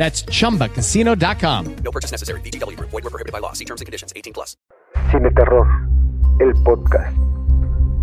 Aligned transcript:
That's 0.00 0.22
chumbacasino.com. 0.22 1.76
No 1.84 1.90
purchase 1.90 2.10
necessary. 2.10 2.40
VGW. 2.40 2.80
Void 2.80 3.04
were 3.04 3.10
prohibited 3.10 3.34
by 3.34 3.40
law. 3.40 3.52
See 3.52 3.66
terms 3.66 3.82
and 3.82 3.86
conditions. 3.86 4.14
18 4.16 4.32
plus. 4.32 4.56
Cine 5.10 5.30
Terror, 5.34 5.66
el 6.40 6.54
podcast. 6.64 7.14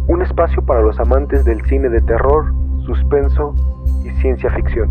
Un 0.08 0.22
espacio 0.22 0.64
para 0.64 0.84
los 0.84 1.00
amantes 1.00 1.44
del 1.44 1.60
cine 1.66 1.90
de 1.90 2.00
terror, 2.02 2.54
suspenso 2.86 3.56
y 4.06 4.12
ciencia 4.22 4.52
ficción. 4.52 4.88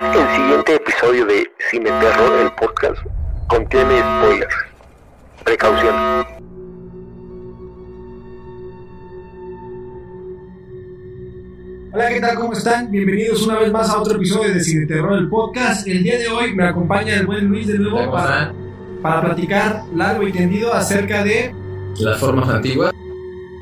El 0.00 0.36
siguiente 0.36 0.74
episodio 0.74 1.24
de 1.24 1.50
Cine 1.70 1.88
Terror, 1.88 2.40
el 2.42 2.52
podcast, 2.52 3.02
contiene 3.48 4.00
spoilers. 4.00 4.54
Precaución. 5.44 6.26
Hola, 11.92 12.08
¿qué 12.08 12.20
tal? 12.20 12.36
¿Cómo 12.36 12.52
están? 12.52 12.88
Bienvenidos 12.88 13.42
una 13.42 13.58
vez 13.58 13.72
más 13.72 13.90
a 13.90 14.00
otro 14.00 14.14
episodio 14.14 14.54
de 14.54 14.62
Cine 14.62 14.86
Terror, 14.86 15.18
el 15.18 15.28
podcast. 15.28 15.88
El 15.88 16.04
día 16.04 16.20
de 16.20 16.28
hoy 16.28 16.54
me 16.54 16.64
acompaña 16.64 17.14
el 17.14 17.26
buen 17.26 17.46
Luis 17.46 17.66
de 17.66 17.80
nuevo 17.80 17.96
¿Cómo 17.96 18.12
para, 18.12 18.54
para 19.02 19.20
platicar 19.22 19.82
largo 19.96 20.22
y 20.22 20.30
tendido 20.30 20.72
acerca 20.72 21.24
de 21.24 21.52
Las 21.98 22.20
formas 22.20 22.48
antiguas. 22.48 22.92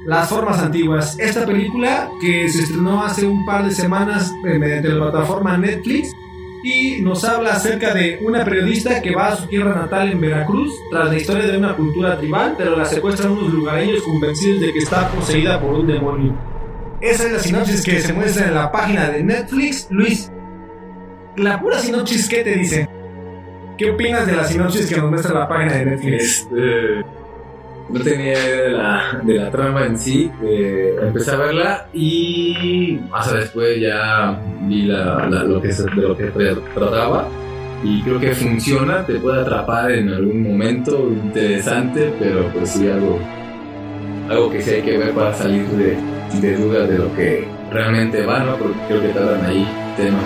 Las 0.05 0.29
Formas 0.29 0.59
Antiguas. 0.59 1.19
Esta 1.19 1.47
película 1.47 2.11
que 2.21 2.51
se 2.51 2.65
estrenó 2.65 3.03
hace 3.03 3.27
un 3.27 3.47
par 3.47 3.65
de 3.65 3.71
semanas 3.71 4.31
eh, 4.47 4.59
mediante 4.59 4.89
la 4.89 5.11
plataforma 5.11 5.57
Netflix 5.57 6.13
y 6.65 7.01
nos 7.01 7.25
habla 7.25 7.53
acerca 7.53 7.95
de 7.95 8.19
una 8.23 8.45
periodista 8.45 9.01
que 9.01 9.15
va 9.15 9.29
a 9.29 9.37
su 9.37 9.47
tierra 9.47 9.75
natal 9.75 10.11
en 10.11 10.21
Veracruz 10.21 10.71
tras 10.91 11.09
la 11.09 11.17
historia 11.17 11.47
de 11.47 11.57
una 11.57 11.75
cultura 11.75 12.19
tribal, 12.19 12.55
pero 12.59 12.77
la 12.77 12.85
secuestran 12.85 13.33
unos 13.33 13.53
lugareños 13.55 14.03
convencidos 14.03 14.61
de 14.61 14.73
que 14.73 14.81
está 14.81 15.09
poseída 15.09 15.59
por 15.59 15.73
un 15.75 15.87
demonio. 15.87 16.58
Esa 17.01 17.27
es 17.27 17.33
la 17.33 17.39
sinopsis 17.39 17.85
que 17.85 18.01
se 18.01 18.13
muestra 18.13 18.49
en 18.49 18.55
la 18.55 18.73
página 18.73 19.09
de 19.11 19.23
Netflix. 19.23 19.87
Luis, 19.91 20.31
la 21.37 21.61
pura 21.61 21.79
sinopsis, 21.79 22.29
¿qué 22.29 22.43
te 22.43 22.55
dice? 22.55 22.89
¿Qué 23.77 23.91
opinas 23.93 24.27
de 24.27 24.33
la 24.37 24.45
sinopsis 24.45 24.87
que 24.89 24.97
nos 25.01 25.11
muestra 25.11 25.39
la 25.39 25.49
página 25.49 25.75
de 25.75 25.85
Netflix? 25.87 26.41
Este, 26.43 27.05
no 27.91 28.01
tenía 28.01 28.33
idea 28.33 28.63
de 28.63 28.71
la, 28.71 29.21
de 29.23 29.35
la 29.35 29.51
trama 29.51 29.87
en 29.87 29.97
sí. 29.99 30.31
eh, 30.45 30.97
empecé 31.01 31.31
a 31.31 31.37
verla 31.37 31.89
y 31.95 32.99
hasta 33.13 33.37
después 33.39 33.81
ya 33.81 34.39
vi 34.63 34.83
lo 34.83 35.63
que 35.63 35.69
de 35.69 36.03
lo 36.03 36.17
que 36.17 36.33
tra- 36.33 36.75
trataba. 36.75 37.29
Y 37.85 38.03
creo 38.03 38.19
que 38.19 38.33
funciona, 38.33 39.07
te 39.07 39.15
puede 39.21 39.41
atrapar 39.41 39.93
en 39.93 40.09
algún 40.09 40.43
momento 40.43 41.09
interesante, 41.13 42.13
pero 42.19 42.49
pues 42.53 42.71
sí 42.71 42.89
algo, 42.91 43.21
algo 44.29 44.51
que 44.51 44.61
sí 44.63 44.71
hay 44.71 44.83
que 44.83 44.99
ver 44.99 45.13
para 45.13 45.33
salir 45.35 45.65
de, 45.69 45.97
de 46.41 46.57
dudas 46.57 46.89
de 46.89 46.99
lo 46.99 47.15
que 47.15 47.47
realmente 47.71 48.25
va, 48.25 48.45
¿no? 48.45 48.57
Porque 48.57 48.79
creo 48.89 49.01
que 49.03 49.09
tratan 49.09 49.45
ahí 49.45 49.67
temas 49.97 50.23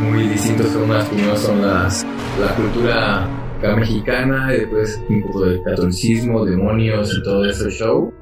muy, 0.00 0.10
muy 0.10 0.28
distintos 0.28 0.66
que 0.68 0.78
unas 0.78 1.04
primeros 1.08 1.38
son 1.40 1.60
las, 1.62 2.06
la 2.40 2.54
cultura 2.54 3.28
mexicana, 3.76 4.54
y 4.54 4.60
después 4.60 5.02
un 5.08 5.22
poco 5.22 5.44
de 5.44 5.62
catolicismo, 5.62 6.46
demonios 6.46 7.14
y 7.14 7.22
todo 7.22 7.44
ese 7.48 7.70
show, 7.70 8.12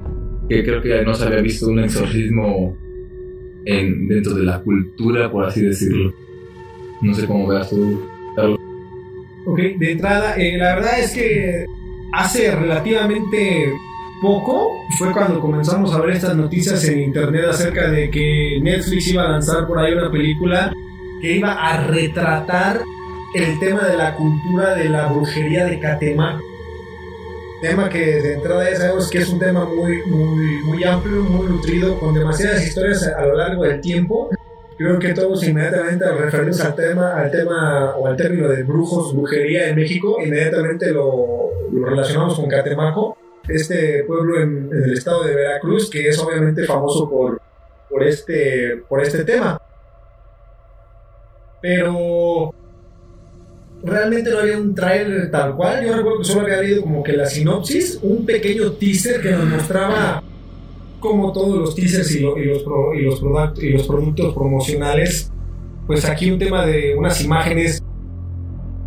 que 0.49 0.63
creo 0.63 0.81
que 0.81 1.01
no 1.03 1.13
se 1.13 1.25
había 1.25 1.41
visto 1.41 1.67
un 1.67 1.79
exorcismo 1.79 2.75
en, 3.65 4.07
dentro 4.09 4.33
de 4.33 4.43
la 4.43 4.59
cultura, 4.59 5.31
por 5.31 5.45
así 5.45 5.61
decirlo. 5.61 6.13
No 7.01 7.13
sé 7.13 7.25
cómo 7.25 7.47
veas 7.47 7.69
tú. 7.69 8.01
Ok, 9.45 9.57
de 9.57 9.91
entrada, 9.91 10.35
eh, 10.35 10.57
la 10.57 10.75
verdad 10.75 10.99
es 10.99 11.11
que 11.13 11.65
hace 12.11 12.51
relativamente 12.55 13.73
poco 14.21 14.83
fue 14.97 15.11
cuando 15.11 15.39
comenzamos 15.39 15.93
a 15.93 16.01
ver 16.01 16.11
estas 16.15 16.35
noticias 16.35 16.83
en 16.85 16.99
internet 16.99 17.45
acerca 17.49 17.89
de 17.89 18.09
que 18.09 18.59
Netflix 18.61 19.07
iba 19.07 19.23
a 19.23 19.29
lanzar 19.29 19.65
por 19.65 19.79
ahí 19.79 19.93
una 19.93 20.11
película 20.11 20.73
que 21.21 21.37
iba 21.37 21.53
a 21.53 21.87
retratar 21.87 22.81
el 23.35 23.59
tema 23.59 23.87
de 23.87 23.97
la 23.97 24.15
cultura 24.15 24.75
de 24.75 24.89
la 24.89 25.07
brujería 25.07 25.65
de 25.65 25.79
Catemaco. 25.79 26.43
Tema 27.61 27.89
que 27.89 27.99
de 27.99 28.33
entrada 28.35 28.69
ya 28.69 28.77
sabemos 28.77 29.09
que 29.09 29.17
es 29.17 29.29
un 29.29 29.39
tema 29.39 29.65
muy, 29.65 30.01
muy, 30.05 30.63
muy 30.63 30.83
amplio, 30.85 31.23
muy 31.23 31.47
nutrido, 31.47 31.99
con 31.99 32.13
demasiadas 32.13 32.65
historias 32.65 33.05
a, 33.05 33.19
a 33.19 33.25
lo 33.25 33.35
largo 33.35 33.63
del 33.63 33.81
tiempo. 33.81 34.29
Creo 34.79 34.97
que 34.97 35.13
todos 35.13 35.43
inmediatamente 35.43 36.05
al 36.05 36.17
referirnos 36.17 36.61
al 36.61 36.73
tema, 36.73 37.13
al 37.13 37.29
tema 37.29 37.97
o 37.97 38.07
al 38.07 38.15
término 38.15 38.47
de 38.47 38.63
brujos, 38.63 39.13
brujería 39.13 39.67
en 39.67 39.75
México, 39.75 40.15
inmediatamente 40.25 40.93
lo, 40.93 41.49
relacionamos 41.85 42.35
con 42.35 42.47
Catemaco, 42.47 43.17
este 43.49 44.05
pueblo 44.05 44.39
en, 44.39 44.69
en 44.71 44.83
el 44.85 44.93
estado 44.93 45.25
de 45.25 45.35
Veracruz, 45.35 45.89
que 45.89 46.07
es 46.07 46.17
obviamente 46.19 46.63
famoso 46.63 47.09
por, 47.09 47.41
por, 47.89 48.03
este, 48.05 48.81
por 48.87 49.01
este 49.01 49.25
tema. 49.25 49.61
Pero 51.61 52.55
realmente 53.83 54.29
no 54.29 54.39
había 54.39 54.57
un 54.57 54.73
trailer 54.73 55.29
tal 55.29 55.57
cual. 55.57 55.85
Yo 55.85 55.93
recuerdo 55.93 56.19
que 56.19 56.23
solo 56.23 56.45
había 56.45 56.61
leído 56.61 56.83
como 56.83 57.03
que 57.03 57.17
la 57.17 57.25
sinopsis, 57.25 57.99
un 58.01 58.25
pequeño 58.25 58.71
teaser 58.71 59.19
que 59.19 59.31
nos 59.31 59.43
mostraba 59.43 60.23
como 60.99 61.31
todos 61.31 61.57
los 61.57 61.75
teasers 61.75 62.13
y, 62.15 62.19
lo- 62.19 62.37
y 62.37 62.45
los, 62.45 62.63
pro- 62.63 62.93
y, 62.93 63.01
los 63.01 63.21
product- 63.21 63.61
y 63.63 63.69
los 63.69 63.87
productos 63.87 64.33
promocionales, 64.33 65.31
pues 65.87 66.05
aquí 66.05 66.29
un 66.31 66.39
tema 66.39 66.65
de 66.65 66.95
unas 66.95 67.23
imágenes 67.23 67.81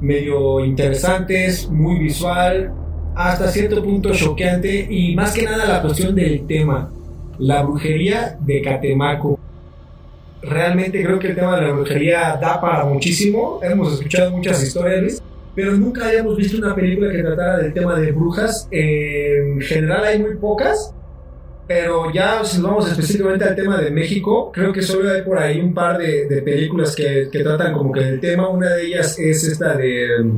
medio 0.00 0.64
interesantes, 0.64 1.68
muy 1.70 1.98
visual, 1.98 2.72
hasta 3.14 3.48
cierto 3.48 3.82
punto 3.82 4.12
choqueante 4.12 4.86
y 4.90 5.14
más 5.14 5.32
que 5.34 5.42
nada 5.42 5.66
la 5.66 5.82
cuestión 5.82 6.14
del 6.14 6.46
tema, 6.46 6.90
la 7.38 7.62
brujería 7.62 8.36
de 8.40 8.62
Catemaco. 8.62 9.38
Realmente 10.42 11.02
creo 11.04 11.18
que 11.20 11.28
el 11.28 11.34
tema 11.36 11.56
de 11.60 11.66
la 11.68 11.72
brujería 11.72 12.36
da 12.40 12.60
para 12.60 12.84
muchísimo, 12.84 13.60
hemos 13.62 13.92
escuchado 13.94 14.32
muchas 14.32 14.62
historias, 14.62 15.22
pero 15.54 15.72
nunca 15.72 16.08
habíamos 16.08 16.36
visto 16.36 16.58
una 16.58 16.74
película 16.74 17.12
que 17.12 17.22
tratara 17.22 17.58
del 17.58 17.72
tema 17.72 17.98
de 18.00 18.10
brujas. 18.10 18.66
En 18.72 19.60
general 19.60 20.02
hay 20.04 20.18
muy 20.18 20.34
pocas, 20.36 20.92
pero 21.66 22.12
ya 22.12 22.44
si 22.44 22.58
nos 22.60 22.70
vamos 22.70 22.90
específicamente 22.90 23.44
al 23.44 23.54
tema 23.54 23.78
de 23.78 23.90
México, 23.90 24.50
creo 24.52 24.72
que 24.72 24.82
solo 24.82 25.10
hay 25.10 25.22
por 25.22 25.38
ahí 25.38 25.60
un 25.60 25.72
par 25.72 25.98
de, 25.98 26.26
de 26.26 26.42
películas 26.42 26.94
que, 26.94 27.28
que 27.30 27.42
tratan 27.42 27.72
como 27.72 27.92
que 27.92 28.00
del 28.00 28.20
tema. 28.20 28.48
Una 28.48 28.70
de 28.70 28.86
ellas 28.86 29.18
es 29.18 29.44
esta 29.44 29.74
de 29.74 30.32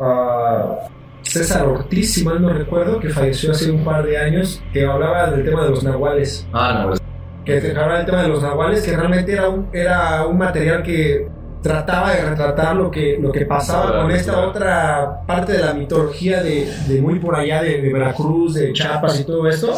ah, 0.00 0.88
César 1.22 1.66
Ortiz, 1.66 2.14
si 2.14 2.24
mal 2.24 2.40
no 2.40 2.50
recuerdo, 2.50 2.98
que 3.00 3.10
falleció 3.10 3.52
hace 3.52 3.70
un 3.70 3.84
par 3.84 4.04
de 4.06 4.16
años, 4.16 4.62
que 4.72 4.86
hablaba 4.86 5.30
del 5.30 5.44
tema 5.44 5.64
de 5.64 5.70
los 5.70 5.84
nahuales 5.84 6.46
Ah, 6.52 6.80
no, 6.82 6.88
pues, 6.88 7.02
que 7.44 7.68
hablaba 7.68 7.98
del 7.98 8.06
tema 8.06 8.22
de 8.22 8.28
los 8.28 8.42
nahuales, 8.42 8.82
que 8.82 8.96
realmente 8.96 9.32
era 9.32 9.48
un, 9.48 9.68
era 9.72 10.26
un 10.26 10.38
material 10.38 10.82
que 10.82 11.28
trataba 11.62 12.12
de 12.12 12.22
retratar 12.22 12.76
lo 12.76 12.90
que, 12.90 13.18
lo 13.20 13.30
que 13.30 13.44
pasaba 13.44 14.02
con 14.02 14.10
esta 14.10 14.46
otra 14.46 15.22
parte 15.26 15.52
de 15.52 15.58
la 15.58 15.74
mitología 15.74 16.42
de, 16.42 16.72
de 16.86 17.00
muy 17.00 17.18
por 17.18 17.34
allá 17.36 17.62
de, 17.62 17.82
de 17.82 17.92
Veracruz, 17.92 18.54
de 18.54 18.72
Chiapas 18.72 19.20
y 19.20 19.24
todo 19.24 19.46
esto. 19.48 19.74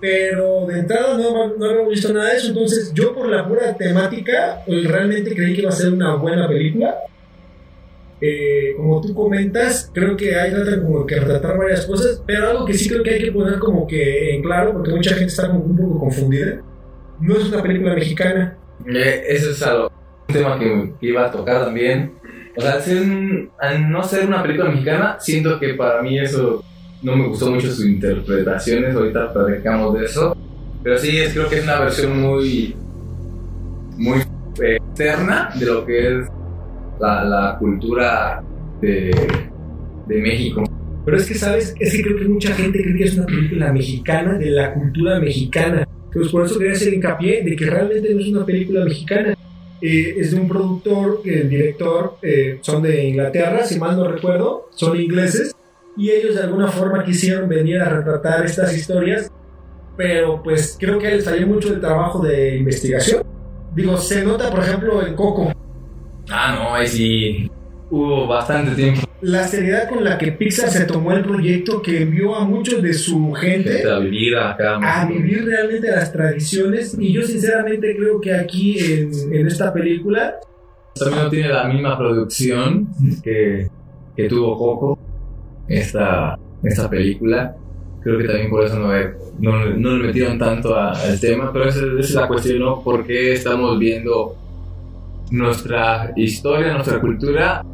Pero 0.00 0.66
de 0.66 0.80
entrada 0.80 1.16
no, 1.16 1.56
no 1.56 1.64
habíamos 1.64 1.90
visto 1.90 2.12
nada 2.12 2.30
de 2.30 2.36
eso, 2.36 2.48
entonces 2.48 2.92
yo 2.92 3.14
por 3.14 3.28
la 3.28 3.48
pura 3.48 3.74
temática 3.76 4.62
pues, 4.66 4.84
realmente 4.84 5.34
creí 5.34 5.54
que 5.54 5.62
iba 5.62 5.70
a 5.70 5.74
ser 5.74 5.92
una 5.92 6.14
buena 6.16 6.46
película. 6.46 6.96
Eh, 8.20 8.74
como 8.76 9.00
tú 9.00 9.14
comentas, 9.14 9.90
creo 9.92 10.16
que 10.16 10.34
hay 10.34 10.52
como 10.82 11.06
que 11.06 11.16
retratar 11.16 11.58
varias 11.58 11.84
cosas, 11.84 12.22
pero 12.26 12.48
algo 12.48 12.64
que 12.64 12.74
sí 12.74 12.88
creo 12.88 13.02
que 13.02 13.10
hay 13.10 13.24
que 13.24 13.32
poner 13.32 13.58
como 13.58 13.86
que 13.86 14.34
en 14.34 14.42
claro, 14.42 14.72
porque 14.72 14.90
mucha 14.90 15.10
gente 15.10 15.26
está 15.26 15.48
como 15.48 15.64
un 15.64 15.76
poco 15.76 16.00
confundida. 16.00 16.62
No 17.20 17.36
es 17.36 17.48
una 17.48 17.62
película 17.62 17.94
mexicana. 17.94 18.56
eh, 18.86 19.22
eso 19.28 19.50
es 19.50 19.62
algo. 19.62 19.90
un 20.28 20.34
tema 20.34 20.58
que, 20.58 20.92
que 21.00 21.06
iba 21.06 21.26
a 21.26 21.30
tocar 21.30 21.64
también. 21.64 22.12
O 22.56 22.60
sea, 22.60 22.72
al, 22.74 22.82
ser 22.82 23.02
al 23.58 23.90
no 23.90 24.02
ser 24.02 24.26
una 24.26 24.42
película 24.42 24.70
mexicana, 24.70 25.16
siento 25.20 25.58
que 25.58 25.74
para 25.74 26.02
mí 26.02 26.18
eso 26.18 26.64
no 27.02 27.16
me 27.16 27.28
gustó 27.28 27.50
mucho 27.50 27.70
sus 27.70 27.84
interpretaciones. 27.86 28.94
Ahorita 28.94 29.32
platicamos 29.32 29.98
de 29.98 30.04
eso. 30.04 30.36
Pero 30.82 30.98
sí, 30.98 31.16
es, 31.18 31.32
creo 31.32 31.48
que 31.48 31.58
es 31.58 31.64
una 31.64 31.80
versión 31.80 32.20
muy, 32.20 32.74
muy 33.96 34.20
externa 34.60 35.50
de 35.58 35.66
lo 35.66 35.84
que 35.84 36.08
es 36.08 36.26
la, 37.00 37.24
la 37.24 37.56
cultura 37.58 38.42
de, 38.80 39.10
de 40.06 40.22
México. 40.22 40.64
Pero 41.04 41.16
es 41.16 41.26
que, 41.26 41.34
¿sabes? 41.34 41.74
Es 41.78 41.92
que 41.92 42.02
creo 42.02 42.18
que 42.18 42.28
mucha 42.28 42.52
gente 42.54 42.82
cree 42.82 42.96
que 42.96 43.04
es 43.04 43.16
una 43.16 43.26
película 43.26 43.72
mexicana, 43.72 44.38
de 44.38 44.50
la 44.50 44.74
cultura 44.74 45.20
mexicana. 45.20 45.86
Pues 46.12 46.28
por 46.30 46.46
eso 46.46 46.58
quería 46.58 46.74
hacer 46.74 46.94
hincapié 46.94 47.42
de 47.44 47.54
que 47.54 47.66
realmente 47.66 48.14
no 48.14 48.20
es 48.20 48.28
una 48.28 48.44
película 48.44 48.84
mexicana. 48.84 49.36
Eh, 49.80 50.14
es 50.18 50.30
de 50.30 50.40
un 50.40 50.48
productor, 50.48 51.20
el 51.24 51.48
director, 51.48 52.16
eh, 52.22 52.58
son 52.62 52.82
de 52.82 53.08
Inglaterra, 53.08 53.64
si 53.64 53.78
mal 53.78 53.96
no 53.96 54.08
recuerdo, 54.08 54.68
son 54.74 54.98
ingleses, 54.98 55.54
y 55.96 56.10
ellos 56.10 56.34
de 56.34 56.42
alguna 56.42 56.68
forma 56.68 57.04
quisieron 57.04 57.48
venir 57.48 57.80
a 57.80 57.88
retratar 57.88 58.44
estas 58.44 58.76
historias, 58.76 59.30
pero 59.96 60.42
pues 60.42 60.76
creo 60.78 60.98
que 60.98 61.10
les 61.10 61.24
salió 61.24 61.46
mucho 61.46 61.72
el 61.72 61.80
trabajo 61.80 62.20
de 62.24 62.56
investigación. 62.56 63.22
Digo, 63.74 63.96
se 63.96 64.24
nota, 64.24 64.50
por 64.50 64.60
ejemplo, 64.60 65.06
en 65.06 65.14
Coco, 65.14 65.52
Ah, 66.28 66.56
no, 66.58 66.74
ahí 66.74 66.86
sí 66.88 67.50
hubo 67.88 68.26
bastante 68.26 68.74
tiempo 68.74 69.06
la 69.20 69.46
seriedad 69.48 69.88
con 69.88 70.04
la 70.04 70.18
que 70.18 70.32
Pixar 70.32 70.70
se 70.70 70.84
tomó 70.84 71.12
el 71.12 71.24
proyecto 71.24 71.80
que 71.80 72.02
envió 72.02 72.36
a 72.36 72.44
muchos 72.44 72.82
de 72.82 72.92
su 72.92 73.32
gente 73.32 73.88
a 73.88 73.98
vivir 73.98 74.36
acá. 74.36 74.78
a 74.82 75.06
vivir 75.06 75.44
realmente 75.44 75.90
las 75.90 76.12
tradiciones 76.12 76.96
y 76.98 77.12
yo 77.12 77.22
sinceramente 77.22 77.96
creo 77.96 78.20
que 78.20 78.34
aquí 78.34 78.78
en, 78.78 79.10
en 79.32 79.46
esta 79.46 79.72
película 79.72 80.36
También 80.94 81.24
no 81.24 81.30
tiene 81.30 81.48
la 81.48 81.64
misma 81.64 81.96
producción 81.96 82.88
que, 83.22 83.68
que 84.14 84.28
tuvo 84.28 84.58
Coco, 84.58 84.98
esta, 85.68 86.38
esta 86.62 86.88
película. 86.88 87.54
Creo 88.02 88.18
que 88.18 88.24
también 88.24 88.50
por 88.50 88.64
eso 88.64 88.78
no, 88.78 88.88
no, 89.40 89.64
no 89.76 89.90
le 89.96 90.06
metieron 90.06 90.38
tanto 90.38 90.74
a- 90.76 90.92
al 90.92 91.18
tema, 91.20 91.50
pero 91.52 91.68
esa, 91.68 91.80
esa 91.80 91.98
es 91.98 92.14
la 92.14 92.28
cuestión, 92.28 92.60
¿no? 92.60 92.80
¿Por 92.82 93.04
qué 93.04 93.32
estamos 93.32 93.78
viendo 93.78 94.34
nuestra 95.30 96.12
historia, 96.16 96.72
nuestra 96.74 97.00
cultura 97.00 97.64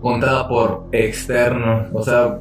contada 0.00 0.48
por 0.48 0.84
externos? 0.92 1.86
O 1.92 2.02
sea, 2.02 2.38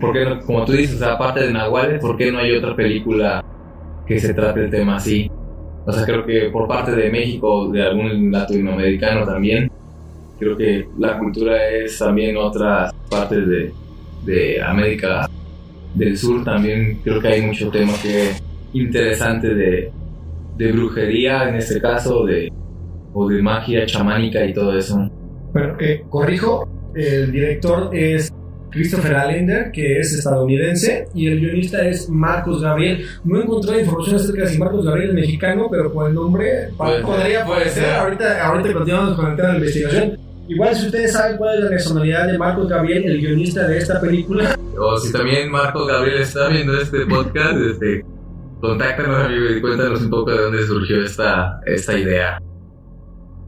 ¿por 0.00 0.12
qué 0.12 0.24
no- 0.24 0.40
como 0.40 0.64
tú 0.64 0.72
dices, 0.72 0.96
o 0.96 0.98
sea, 0.98 1.12
aparte 1.14 1.40
de 1.40 1.52
Nahuales, 1.52 2.00
¿por 2.00 2.16
qué 2.16 2.30
no 2.30 2.38
hay 2.38 2.52
otra 2.56 2.74
película 2.76 3.44
que 4.06 4.18
se 4.20 4.32
trate 4.34 4.60
el 4.64 4.70
tema 4.70 4.96
así? 4.96 5.30
O 5.84 5.92
sea, 5.92 6.04
creo 6.04 6.24
que 6.24 6.50
por 6.52 6.66
parte 6.66 6.92
de 6.92 7.10
México, 7.10 7.68
de 7.70 7.82
algún 7.82 8.30
latinoamericano 8.32 9.24
también, 9.24 9.70
creo 10.38 10.56
que 10.56 10.88
la 10.98 11.18
cultura 11.18 11.68
es 11.68 11.98
también 11.98 12.36
otras 12.36 12.92
partes 13.08 13.46
de, 13.48 13.72
de 14.26 14.60
América 14.62 15.30
del 15.94 16.18
Sur 16.18 16.44
también. 16.44 17.00
Creo 17.02 17.20
que 17.20 17.28
hay 17.28 17.42
mucho 17.42 17.70
tema 17.70 17.92
que 18.02 18.32
interesante 18.72 19.54
de, 19.54 19.90
de 20.56 20.72
brujería 20.72 21.48
en 21.48 21.56
este 21.56 21.80
caso, 21.80 22.24
de, 22.24 22.52
o 23.14 23.28
de 23.28 23.42
magia 23.42 23.86
chamánica 23.86 24.44
y 24.44 24.52
todo 24.52 24.76
eso. 24.76 25.10
bueno, 25.52 25.76
eh, 25.80 26.04
corrijo 26.10 26.68
el 26.94 27.32
director 27.32 27.90
es 27.94 28.32
Christopher 28.70 29.14
Allender 29.14 29.70
que 29.70 30.00
es 30.00 30.12
estadounidense 30.12 31.08
y 31.14 31.28
el 31.28 31.40
guionista 31.40 31.86
es 31.86 32.08
Marcos 32.10 32.60
Gabriel 32.62 33.06
no 33.24 33.40
encontré 33.40 33.80
información 33.80 34.16
acerca 34.16 34.42
de 34.42 34.48
si 34.48 34.58
Marcos 34.58 34.84
Gabriel 34.84 35.10
es 35.10 35.14
mexicano 35.14 35.68
pero 35.70 35.92
por 35.92 36.08
el 36.08 36.14
nombre 36.14 36.68
podría 36.76 37.44
puede 37.44 37.70
ser. 37.70 37.94
ahorita, 37.94 38.46
ahorita 38.46 38.72
continuamos 38.72 39.14
con 39.14 39.30
el 39.30 39.36
tema 39.36 39.48
de 39.48 39.52
la 39.54 39.58
investigación 39.60 40.25
igual 40.48 40.74
si 40.74 40.86
ustedes 40.86 41.12
saben 41.12 41.36
cuál 41.36 41.58
es 41.58 41.64
la 41.64 41.70
nacionalidad 41.70 42.26
de 42.26 42.38
Marcos 42.38 42.68
Gabriel 42.68 43.04
el 43.04 43.20
guionista 43.20 43.66
de 43.66 43.78
esta 43.78 44.00
película 44.00 44.56
O 44.78 44.98
si 44.98 45.12
también 45.12 45.50
Marcos 45.50 45.86
Gabriel 45.86 46.20
está 46.20 46.48
viendo 46.48 46.78
este 46.80 47.06
podcast, 47.06 47.56
este, 47.56 48.04
contáctanos 48.60 49.24
amigo 49.24 49.46
y 49.50 49.60
cuéntanos 49.60 50.02
un 50.02 50.10
poco 50.10 50.30
de 50.30 50.38
dónde 50.38 50.66
surgió 50.66 51.02
esta, 51.02 51.60
esta 51.66 51.98
idea. 51.98 52.38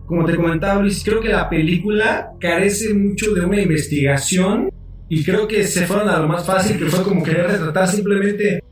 como 0.06 0.24
te 0.24 0.36
comentaba 0.36 0.80
Luis, 0.80 1.02
creo 1.04 1.20
que 1.20 1.28
la 1.28 1.48
película 1.48 2.32
carece 2.40 2.94
mucho 2.94 3.34
de 3.34 3.44
una 3.44 3.60
investigación 3.60 4.70
y 5.08 5.24
creo 5.24 5.48
que 5.48 5.64
se 5.64 5.86
fueron 5.86 6.08
a 6.08 6.18
lo 6.18 6.28
más 6.28 6.46
fácil, 6.46 6.78
que 6.78 6.86
fue 6.86 7.02
como 7.02 7.22
querer 7.22 7.46
retratar 7.46 7.88
simplemente 7.88 8.62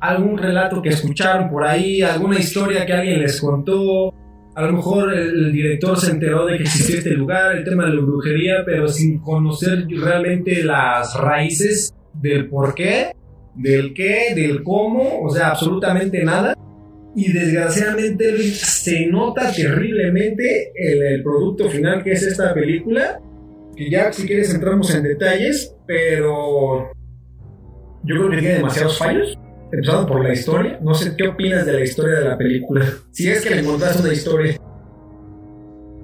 algún 0.00 0.36
relato 0.36 0.82
que 0.82 0.90
escucharon 0.90 1.48
por 1.48 1.64
ahí, 1.64 2.02
alguna 2.02 2.38
historia 2.38 2.84
que 2.84 2.92
alguien 2.92 3.20
les 3.20 3.40
contó. 3.40 4.12
A 4.54 4.62
lo 4.62 4.72
mejor 4.72 5.12
el, 5.12 5.52
director 5.52 5.98
se 5.98 6.12
enteró 6.12 6.46
de 6.46 6.56
que 6.56 6.62
existía 6.62 6.98
este 6.98 7.10
lugar, 7.10 7.56
el 7.56 7.64
tema 7.64 7.86
de 7.86 7.94
la 7.94 8.02
brujería, 8.02 8.62
pero 8.64 8.86
sin 8.86 9.18
conocer 9.18 9.86
realmente 9.88 10.62
las 10.62 11.18
raíces 11.18 11.92
del 12.12 12.48
por 12.48 12.74
qué, 12.74 13.12
del 13.56 13.92
qué, 13.94 14.32
del 14.34 14.62
cómo, 14.62 15.22
o 15.22 15.30
sea, 15.30 15.48
absolutamente 15.48 16.22
nada. 16.24 16.56
Y 17.16 17.32
desgraciadamente 17.32 18.36
se 18.52 19.06
nota 19.06 19.52
terriblemente 19.52 20.72
el, 20.74 21.02
el 21.02 21.22
producto 21.22 21.68
final 21.68 22.02
que 22.02 22.12
es 22.12 22.22
esta 22.22 22.54
película. 22.54 23.20
Que 23.76 23.90
ya 23.90 24.12
si 24.12 24.26
quieres 24.26 24.54
entramos 24.54 24.94
en 24.94 25.02
detalles, 25.02 25.74
pero 25.86 26.92
yo 28.04 28.16
creo 28.16 28.30
que 28.30 28.38
tiene 28.38 28.54
demasiados 28.54 28.98
fallos. 28.98 29.38
Empezando 29.74 30.06
por 30.06 30.22
la 30.22 30.32
historia. 30.32 30.78
No 30.82 30.94
sé 30.94 31.14
qué 31.16 31.28
opinas 31.28 31.66
de 31.66 31.72
la 31.72 31.80
historia 31.80 32.20
de 32.20 32.28
la 32.28 32.38
película. 32.38 32.86
Si 33.10 33.28
es 33.28 33.42
que 33.42 33.50
le 33.50 33.60
encontraste 33.60 34.02
una 34.02 34.12
historia. 34.12 34.56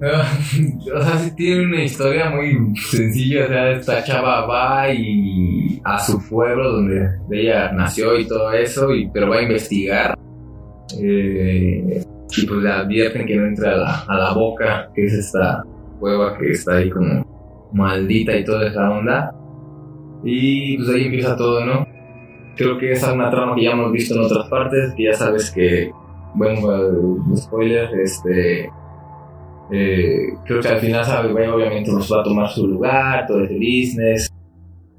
Ah, 0.03 0.37
o 0.95 1.01
sea, 1.01 1.17
sí 1.19 1.35
tiene 1.37 1.65
una 1.65 1.83
historia 1.83 2.29
muy 2.29 2.75
sencilla. 2.75 3.45
O 3.45 3.47
sea, 3.47 3.71
esta 3.71 4.03
chava 4.03 4.45
va 4.45 4.93
y 4.93 5.79
a 5.85 5.99
su 5.99 6.21
pueblo 6.27 6.73
donde 6.73 7.07
ella 7.31 7.71
nació 7.71 8.19
y 8.19 8.27
todo 8.27 8.51
eso, 8.51 8.93
y, 8.93 9.09
pero 9.09 9.29
va 9.29 9.37
a 9.37 9.43
investigar. 9.43 10.17
Eh, 10.99 12.03
y 12.37 12.45
pues 12.45 12.59
le 12.61 12.69
advierten 12.69 13.25
que 13.25 13.37
no 13.37 13.45
entre 13.45 13.69
a 13.69 13.77
la, 13.77 13.99
a 14.01 14.17
la 14.17 14.33
boca, 14.33 14.89
que 14.93 15.05
es 15.05 15.13
esta 15.13 15.63
cueva 15.97 16.37
que 16.37 16.51
está 16.51 16.75
ahí 16.75 16.89
como 16.89 17.69
maldita 17.73 18.35
y 18.35 18.43
toda 18.43 18.67
esa 18.67 18.89
onda. 18.89 19.33
Y 20.25 20.75
pues 20.77 20.89
ahí 20.89 21.05
empieza 21.05 21.37
todo, 21.37 21.65
¿no? 21.65 21.90
Creo 22.55 22.77
que 22.77 22.91
esa 22.91 23.07
es 23.07 23.13
una 23.13 23.29
trama 23.29 23.55
que 23.55 23.63
ya 23.63 23.71
hemos 23.71 23.91
visto 23.91 24.15
en 24.15 24.21
otras 24.21 24.47
partes, 24.47 24.93
que 24.95 25.03
ya 25.03 25.13
sabes 25.13 25.51
que, 25.51 25.91
bueno, 26.35 27.35
spoiler, 27.35 27.89
este, 28.01 28.69
eh, 29.71 30.33
creo 30.45 30.61
que 30.61 30.67
al 30.67 30.79
final 30.79 31.05
sabe, 31.05 31.49
obviamente 31.49 31.91
nos 31.91 32.11
va 32.11 32.19
a 32.19 32.23
tomar 32.23 32.49
su 32.49 32.67
lugar, 32.67 33.25
todo 33.25 33.43
ese 33.43 33.55
business, 33.55 34.29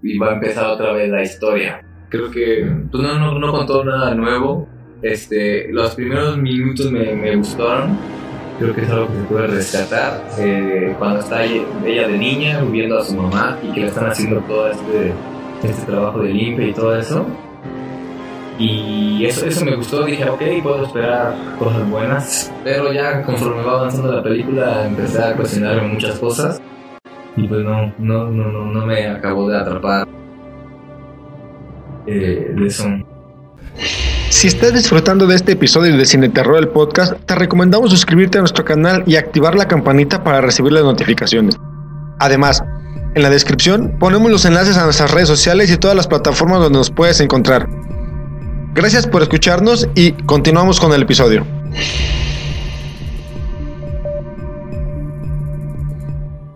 y 0.02 0.16
va 0.18 0.30
a 0.30 0.34
empezar 0.34 0.66
otra 0.66 0.92
vez 0.92 1.10
la 1.10 1.22
historia. 1.22 1.84
Creo 2.08 2.30
que 2.30 2.66
pues 2.90 3.02
no, 3.02 3.52
contó 3.52 3.84
nada 3.84 4.14
nuevo. 4.14 4.66
Este, 5.02 5.70
los 5.72 5.94
primeros 5.94 6.36
minutos 6.38 6.90
me, 6.90 7.36
gustaron. 7.36 7.98
Creo 8.58 8.74
que 8.74 8.82
es 8.82 8.90
algo 8.90 9.08
que 9.08 9.14
se 9.14 9.24
puede 9.24 9.46
rescatar. 9.48 10.22
Eh, 10.38 10.94
cuando 10.98 11.20
está 11.20 11.44
ella 11.44 12.08
de 12.08 12.18
niña 12.18 12.62
viendo 12.64 12.98
a 12.98 13.04
su 13.04 13.14
mamá 13.14 13.58
y 13.62 13.72
que 13.72 13.80
le 13.80 13.86
están 13.86 14.06
haciendo 14.06 14.40
todo 14.40 14.70
este, 14.70 15.12
este 15.64 15.86
trabajo 15.86 16.20
de 16.20 16.32
limpia 16.32 16.68
y 16.68 16.72
todo 16.72 16.96
eso. 16.96 17.26
Y 18.58 19.24
eso, 19.24 19.46
eso 19.46 19.64
me 19.64 19.74
gustó, 19.74 20.04
dije, 20.04 20.28
ok, 20.28 20.42
puedo 20.62 20.84
esperar 20.84 21.34
cosas 21.58 21.88
buenas. 21.88 22.52
Pero 22.64 22.92
ya 22.92 23.22
conforme 23.22 23.62
va 23.62 23.78
avanzando 23.78 24.12
la 24.12 24.22
película, 24.22 24.86
empecé 24.86 25.22
a 25.22 25.34
cuestionarme 25.34 25.88
muchas 25.88 26.18
cosas. 26.18 26.60
Y 27.36 27.48
pues 27.48 27.64
no, 27.64 27.92
no, 27.98 28.30
no, 28.30 28.52
no, 28.52 28.66
no 28.66 28.86
me 28.86 29.06
acabó 29.06 29.48
de 29.48 29.58
atrapar 29.58 30.06
eh, 32.06 32.52
de 32.54 32.66
eso. 32.66 32.84
Si 34.28 34.48
estás 34.48 34.74
disfrutando 34.74 35.26
de 35.26 35.36
este 35.36 35.52
episodio 35.52 35.96
de 35.96 36.04
Cine 36.04 36.28
Terror 36.28 36.58
el 36.58 36.68
podcast, 36.68 37.14
te 37.24 37.34
recomendamos 37.34 37.90
suscribirte 37.90 38.38
a 38.38 38.40
nuestro 38.42 38.64
canal 38.64 39.02
y 39.06 39.16
activar 39.16 39.54
la 39.54 39.66
campanita 39.66 40.24
para 40.24 40.40
recibir 40.40 40.72
las 40.72 40.84
notificaciones. 40.84 41.56
Además, 42.18 42.62
en 43.14 43.22
la 43.22 43.30
descripción 43.30 43.96
ponemos 43.98 44.30
los 44.30 44.44
enlaces 44.44 44.76
a 44.76 44.84
nuestras 44.84 45.10
redes 45.10 45.28
sociales 45.28 45.70
y 45.70 45.76
todas 45.76 45.96
las 45.96 46.06
plataformas 46.06 46.60
donde 46.60 46.78
nos 46.78 46.90
puedes 46.90 47.20
encontrar. 47.20 47.68
Gracias 48.74 49.06
por 49.06 49.20
escucharnos 49.20 49.86
y 49.94 50.12
continuamos 50.12 50.80
con 50.80 50.94
el 50.94 51.02
episodio. 51.02 51.44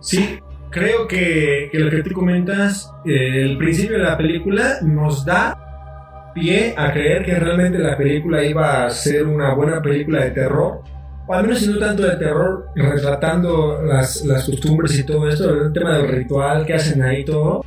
Sí, 0.00 0.38
creo 0.70 1.06
que, 1.06 1.68
que 1.70 1.78
lo 1.78 1.90
que 1.90 2.02
tú 2.02 2.14
comentas, 2.14 2.90
eh, 3.04 3.42
el 3.42 3.58
principio 3.58 3.99
de 3.99 4.04
la 4.04 4.16
película 4.16 4.78
nos 4.80 5.26
da 5.26 6.32
pie 6.35 6.75
a 6.75 6.90
creer 6.90 7.23
que 7.23 7.35
realmente 7.35 7.78
la 7.78 7.99
película 7.99 8.42
iba 8.42 8.87
a 8.87 8.90
ser 8.90 9.26
una 9.26 9.52
buena 9.52 9.82
película 9.82 10.25
de 10.25 10.30
terror. 10.30 10.80
O 11.26 11.35
al 11.35 11.42
menos 11.42 11.66
no 11.66 11.78
tanto 11.78 12.02
de 12.04 12.16
terror, 12.16 12.68
retratando 12.75 13.82
las, 13.82 14.25
las 14.25 14.46
costumbres 14.46 14.99
y 14.99 15.04
todo 15.04 15.28
esto, 15.28 15.50
el 15.50 15.70
tema 15.70 15.99
del 15.99 16.08
ritual 16.08 16.64
que 16.64 16.75
hacen 16.75 17.02
ahí 17.02 17.26
todo. 17.26 17.62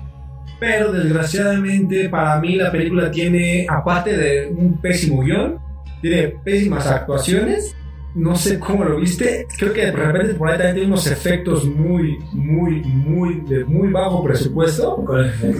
Pero 0.59 0.91
desgraciadamente 0.91 2.09
para 2.09 2.39
mí 2.39 2.55
la 2.55 2.71
película 2.71 3.09
tiene, 3.09 3.65
aparte 3.69 4.15
de 4.17 4.47
un 4.47 4.79
pésimo 4.81 5.21
guion, 5.21 5.57
tiene 6.01 6.35
pésimas 6.43 6.85
actuaciones 6.87 7.75
no 8.15 8.35
sé 8.35 8.59
cómo 8.59 8.83
lo 8.83 8.97
viste. 8.97 9.45
Creo 9.57 9.73
que 9.73 9.85
de 9.85 9.91
repente 9.91 10.33
por 10.33 10.49
ahí 10.49 10.57
también 10.57 10.75
tiene 10.75 10.87
unos 10.87 11.07
efectos 11.07 11.65
muy, 11.65 12.17
muy, 12.33 12.81
muy, 12.81 13.41
de 13.41 13.63
muy 13.65 13.89
bajo 13.91 14.23
presupuesto. 14.23 15.03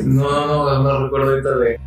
No, 0.06 0.66
no, 0.66 0.84
no 0.84 1.04
recuerdo 1.06 1.32
ahorita 1.32 1.58
de, 1.58 1.80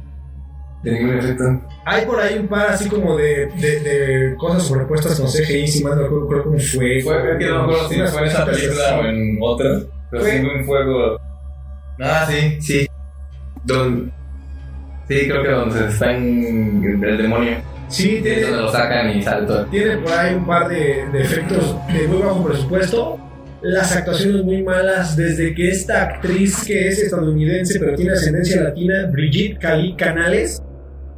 de 0.83 0.93
ningún 0.93 1.19
efecto. 1.19 1.45
Hay 1.85 2.07
por 2.07 2.21
ahí 2.21 2.39
un 2.39 2.49
par 2.49 2.71
así 2.71 2.89
como 2.89 3.17
de, 3.17 3.47
de, 3.47 3.81
de 3.81 4.37
cosas 4.37 4.63
sobrepuestas 4.65 5.19
con 5.19 5.29
CGI, 5.29 5.67
si 5.67 5.85
mal 5.85 5.97
no 5.97 6.03
recuerdo 6.03 6.29
creo 6.29 6.45
cómo 6.45 6.59
fue. 6.59 7.03
Fue, 7.03 7.39
que 7.39 7.47
no 7.47 7.67
me 7.67 7.75
acuerdo 7.75 7.89
si 7.89 8.01
fue 8.01 8.21
en 8.21 8.27
esa 8.27 8.45
película 8.47 8.99
o 8.99 9.05
en 9.05 9.39
otra, 9.41 9.81
pero 10.11 10.23
fue 10.23 10.41
un 10.41 10.65
fuego. 10.65 11.19
Ah, 12.01 12.27
sí, 12.29 12.61
sí. 12.61 12.89
Don... 13.65 14.13
Sí, 15.09 15.29
creo 15.29 15.43
que 15.43 15.51
donde 15.51 15.89
está 15.89 16.13
en 16.13 17.03
el 17.05 17.19
demonio. 17.19 17.57
Sí, 17.89 18.21
tiene, 18.23 18.43
donde 18.43 18.63
lo 18.63 18.73
sacan 18.73 19.11
y 19.11 19.23
sale 19.23 19.47
todo. 19.47 19.67
tiene 19.67 19.99
por 19.99 20.13
ahí 20.13 20.35
un 20.35 20.47
par 20.47 20.69
de, 20.69 21.07
de 21.13 21.21
efectos 21.21 21.77
de 21.93 22.09
muy 22.09 22.23
bajo 22.23 22.45
presupuesto. 22.45 23.19
Las 23.63 23.95
actuaciones 23.95 24.43
muy 24.45 24.63
malas, 24.63 25.17
desde 25.17 25.55
que 25.55 25.69
esta 25.69 26.03
actriz 26.03 26.65
que 26.67 26.89
es 26.89 26.99
estadounidense 27.01 27.79
pero 27.79 27.95
tiene 27.95 28.13
ascendencia 28.13 28.63
latina, 28.63 29.09
Brigitte 29.13 29.59
Cali 29.59 29.95
Canales, 29.95 30.61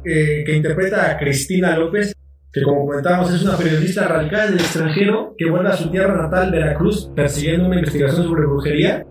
eh, 0.03 0.43
que 0.45 0.55
interpreta 0.55 1.09
a 1.09 1.17
Cristina 1.17 1.75
López, 1.75 2.13
que 2.53 2.61
como 2.61 2.85
comentábamos 2.85 3.33
es 3.33 3.41
una 3.41 3.57
periodista 3.57 4.07
radicada 4.07 4.45
del 4.47 4.59
extranjero 4.59 5.33
que 5.37 5.49
vuelve 5.49 5.69
a 5.69 5.77
su 5.77 5.89
tierra 5.89 6.21
natal, 6.21 6.51
Veracruz, 6.51 7.09
persiguiendo 7.15 7.65
una 7.67 7.77
investigación 7.77 8.23
sobre 8.23 8.45
brujería. 8.45 9.03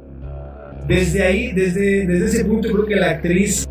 Desde 0.87 1.23
ahí, 1.23 1.53
desde, 1.53 2.07
desde 2.07 2.27
ese 2.27 2.45
punto, 2.45 2.69
creo 2.71 2.87
que 2.87 2.97
la 2.97 3.11
actriz 3.11 3.67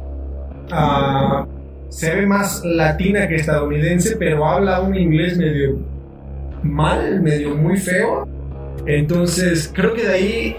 ah, 0.72 1.46
se 1.89 2.15
ve 2.15 2.25
más 2.25 2.63
latina 2.65 3.27
que 3.27 3.36
estadounidense, 3.36 4.15
pero 4.17 4.46
habla 4.46 4.82
un 4.82 4.96
inglés 4.96 5.38
medio 5.38 5.79
mal, 6.63 7.22
medio 7.22 7.55
muy 7.55 7.77
feo. 7.77 8.27
Entonces, 8.88 9.72
creo 9.74 9.93
que 9.93 10.08
de 10.08 10.13
ahí 10.13 10.55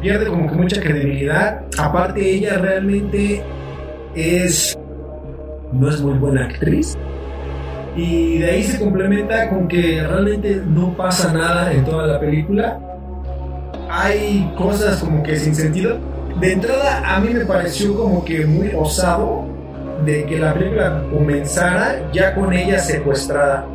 pierde 0.00 0.26
como 0.26 0.48
que 0.48 0.54
mucha 0.56 0.80
credibilidad. 0.80 1.62
Aparte, 1.78 2.20
ella 2.20 2.58
realmente 2.58 3.42
es. 4.14 4.76
no 5.72 5.88
es 5.88 6.00
muy 6.00 6.18
buena 6.18 6.46
actriz. 6.46 6.96
Y 7.96 8.38
de 8.38 8.50
ahí 8.50 8.62
se 8.62 8.78
complementa 8.78 9.48
con 9.48 9.68
que 9.68 10.02
realmente 10.02 10.60
no 10.66 10.94
pasa 10.96 11.32
nada 11.32 11.72
en 11.72 11.84
toda 11.84 12.06
la 12.06 12.20
película. 12.20 12.78
Hay 13.88 14.52
cosas 14.56 15.00
como 15.00 15.22
que 15.22 15.36
sin 15.36 15.54
sentido. 15.54 15.98
De 16.40 16.52
entrada, 16.52 17.14
a 17.14 17.20
mí 17.20 17.32
me 17.32 17.44
pareció 17.44 17.96
como 17.96 18.24
que 18.24 18.44
muy 18.44 18.72
osado 18.76 19.44
de 20.04 20.26
que 20.26 20.38
la 20.38 20.52
película 20.52 21.02
comenzara 21.10 22.10
ya 22.12 22.34
con 22.34 22.52
ella 22.52 22.78
secuestrada. 22.78 23.66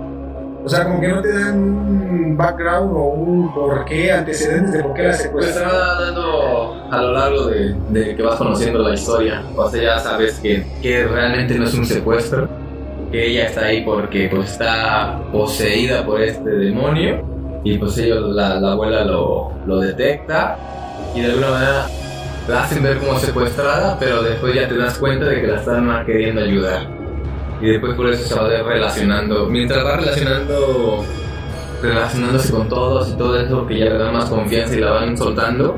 O 0.63 0.69
sea, 0.69 0.83
como 0.83 1.01
que 1.01 1.07
no 1.07 1.21
te 1.21 1.33
dan 1.33 1.57
un 1.57 2.37
background 2.37 2.91
o 2.93 3.03
un 3.05 3.53
porqué, 3.53 4.11
antecedentes 4.11 4.73
de 4.73 4.83
por 4.83 4.93
qué 4.93 5.01
la 5.01 5.07
Pues 5.07 5.17
te 5.17 5.23
secuestraron. 5.23 5.73
va 5.73 6.01
dando 6.01 6.87
a 6.91 7.01
lo 7.01 7.11
largo 7.13 7.45
de, 7.47 7.75
de 7.89 8.15
que 8.15 8.21
vas 8.21 8.35
conociendo 8.35 8.79
la 8.79 8.93
historia. 8.93 9.43
O 9.55 9.69
sea, 9.69 9.81
ya 9.81 9.99
sabes 9.99 10.39
que, 10.39 10.63
que 10.83 11.05
realmente 11.05 11.55
no 11.55 11.63
es 11.65 11.73
un 11.73 11.85
secuestro, 11.85 12.47
que 13.11 13.27
ella 13.27 13.47
está 13.47 13.65
ahí 13.65 13.83
porque 13.83 14.29
pues 14.29 14.51
está 14.51 15.19
poseída 15.31 16.05
por 16.05 16.21
este 16.21 16.49
demonio 16.49 17.30
y 17.63 17.77
pues 17.77 17.97
ellos, 17.97 18.33
la, 18.35 18.59
la 18.59 18.71
abuela 18.71 19.03
lo, 19.03 19.51
lo 19.65 19.79
detecta 19.79 20.57
y 21.15 21.21
de 21.21 21.27
alguna 21.27 21.51
manera 21.51 21.87
la 22.47 22.63
hacen 22.63 22.83
ver 22.83 22.97
como 22.97 23.17
secuestrada, 23.19 23.97
pero 23.99 24.23
después 24.23 24.53
ya 24.55 24.67
te 24.67 24.77
das 24.77 24.97
cuenta 24.97 25.25
de 25.25 25.41
que 25.41 25.47
la 25.47 25.57
están 25.57 26.05
queriendo 26.05 26.41
ayudar. 26.41 26.87
Y 27.61 27.67
después 27.67 27.93
por 27.95 28.09
eso 28.09 28.27
se 28.27 28.35
va 28.35 28.47
relacionando. 28.47 29.45
Mientras 29.45 29.85
va 29.85 29.97
relacionando, 29.97 31.05
relacionándose 31.81 32.51
con 32.51 32.67
todos 32.67 33.09
y 33.09 33.13
todo 33.13 33.39
eso, 33.39 33.67
que 33.67 33.77
ya 33.77 33.85
le 33.85 33.97
dan 33.99 34.13
más 34.13 34.25
confianza 34.25 34.75
y 34.75 34.79
la 34.79 34.91
van 34.91 35.15
soltando, 35.15 35.75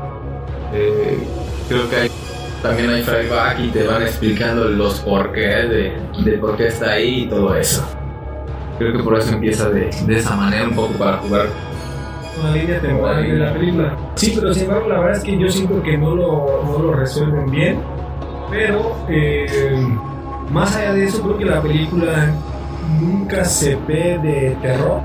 eh, 0.72 1.18
creo 1.68 1.90
que 1.90 1.96
hay, 1.96 2.10
también 2.62 2.88
hay 2.88 3.02
flashback 3.02 3.60
y 3.60 3.68
te 3.68 3.86
van 3.86 4.02
explicando 4.02 4.64
los 4.64 5.00
porqués 5.00 5.68
de, 5.68 5.92
de 6.24 6.38
por 6.38 6.56
qué 6.56 6.68
está 6.68 6.92
ahí 6.92 7.24
y 7.24 7.26
todo 7.28 7.54
eso. 7.54 7.84
Creo 8.78 8.96
que 8.96 9.02
por 9.02 9.18
eso 9.18 9.34
empieza 9.34 9.68
de, 9.68 9.90
de 10.06 10.16
esa 10.16 10.34
manera 10.34 10.64
un 10.64 10.74
poco 10.74 10.94
para 10.94 11.18
jugar. 11.18 11.48
Una 12.40 12.50
línea 12.52 12.80
temporal 12.80 13.22
de 13.22 13.38
la 13.38 13.52
película. 13.52 13.96
Sí, 14.16 14.32
pero 14.34 14.52
sin 14.52 14.64
embargo, 14.64 14.88
la 14.88 14.98
verdad 15.00 15.16
es 15.18 15.24
que 15.24 15.38
yo 15.38 15.48
siento 15.48 15.82
que 15.82 15.96
no 15.96 16.14
lo, 16.14 16.62
no 16.64 16.78
lo 16.78 16.92
resuelven 16.94 17.50
bien. 17.50 17.78
Pero, 18.50 18.96
eh, 19.08 19.46
más 20.50 20.76
allá 20.76 20.92
de 20.94 21.04
eso, 21.04 21.22
creo 21.22 21.38
que 21.38 21.44
la 21.44 21.62
película 21.62 22.32
nunca 23.00 23.44
se 23.44 23.76
ve 23.86 24.18
de 24.22 24.56
terror. 24.60 25.00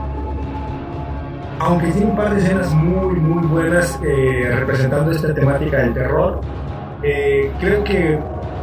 Aunque 1.60 1.88
tiene 1.92 2.08
un 2.12 2.16
par 2.16 2.34
de 2.34 2.42
escenas 2.42 2.74
muy, 2.74 3.16
muy 3.20 3.46
buenas 3.48 4.00
eh, 4.04 4.50
representando 4.56 5.12
esta 5.12 5.34
temática 5.34 5.78
del 5.78 5.94
terror, 5.94 6.42
eh, 7.04 7.52
creo 7.60 7.84
que 7.84 8.20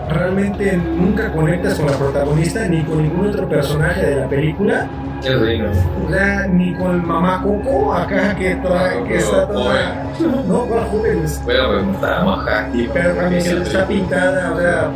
realmente 0.08 0.76
nunca 0.76 1.32
conectas 1.32 1.74
con 1.78 1.86
la 1.86 1.98
protagonista 1.98 2.66
ni 2.68 2.82
con 2.82 3.02
ningún 3.02 3.28
otro 3.28 3.48
personaje 3.48 4.06
de 4.06 4.16
la 4.16 4.28
película. 4.28 4.88
Es 5.24 5.42
digno. 5.42 5.70
O 6.06 6.10
sea, 6.10 6.46
ni 6.46 6.74
con 6.74 7.06
mamá 7.06 7.42
Coco, 7.42 7.94
acá 7.94 8.36
que, 8.36 8.54
toda, 8.56 9.02
que 9.04 9.16
está 9.16 9.48
toda. 9.48 10.02
No, 10.46 10.66
con 10.66 10.84
jóvenes. 10.86 11.40
Bueno, 11.44 11.68
pues 11.68 11.94
está 11.94 12.24
más 12.24 12.48
activa. 12.48 12.92
Pero 12.94 13.14
también 13.14 13.42
se 13.42 13.62
está 13.62 13.86
pintada, 13.86 14.52
o 14.52 14.60
sea, 14.60 14.90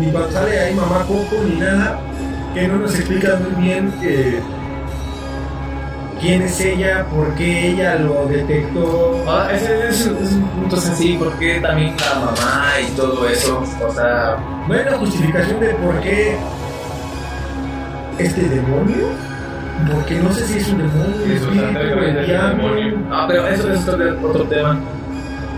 ni 0.00 0.10
cuando 0.10 0.30
sale 0.32 0.58
ahí 0.58 0.74
mamá 0.74 1.04
Coco 1.06 1.42
ni 1.48 1.60
nada, 1.60 1.98
que 2.54 2.68
no 2.68 2.76
nos 2.78 2.94
explica 2.98 3.36
muy 3.36 3.62
bien 3.62 3.92
que, 4.00 4.40
quién 6.24 6.40
es 6.42 6.58
ella, 6.60 7.04
por 7.14 7.34
qué 7.34 7.68
ella 7.68 7.96
lo 7.96 8.26
detectó. 8.26 9.22
Ah, 9.28 9.48
ese 9.52 9.88
es, 9.88 10.06
es 10.06 10.32
un 10.32 10.48
punto 10.48 10.76
así, 10.76 11.16
porque 11.18 11.60
también 11.60 11.94
la 11.98 12.20
mamá 12.20 12.64
y 12.80 12.90
todo 12.96 13.28
eso, 13.28 13.62
o 13.86 13.92
sea, 13.92 14.36
No 14.66 14.72
hay 14.74 14.80
una 14.88 14.96
justificación 14.98 15.60
de 15.60 15.68
por 15.74 16.00
qué 16.00 16.36
este 18.18 18.40
demonio, 18.42 19.08
porque 19.92 20.14
no 20.14 20.32
sé 20.32 20.46
si 20.46 20.58
es 20.58 20.68
un 20.68 20.78
demonio, 20.78 21.14
un 21.50 22.04
es 22.04 22.26
diablo. 22.26 22.62
demonio. 22.68 22.98
Ah, 23.10 23.26
pero 23.28 23.46
eso 23.46 23.70
es 23.70 23.86
otro, 23.86 24.28
otro 24.28 24.44
tema. 24.44 24.80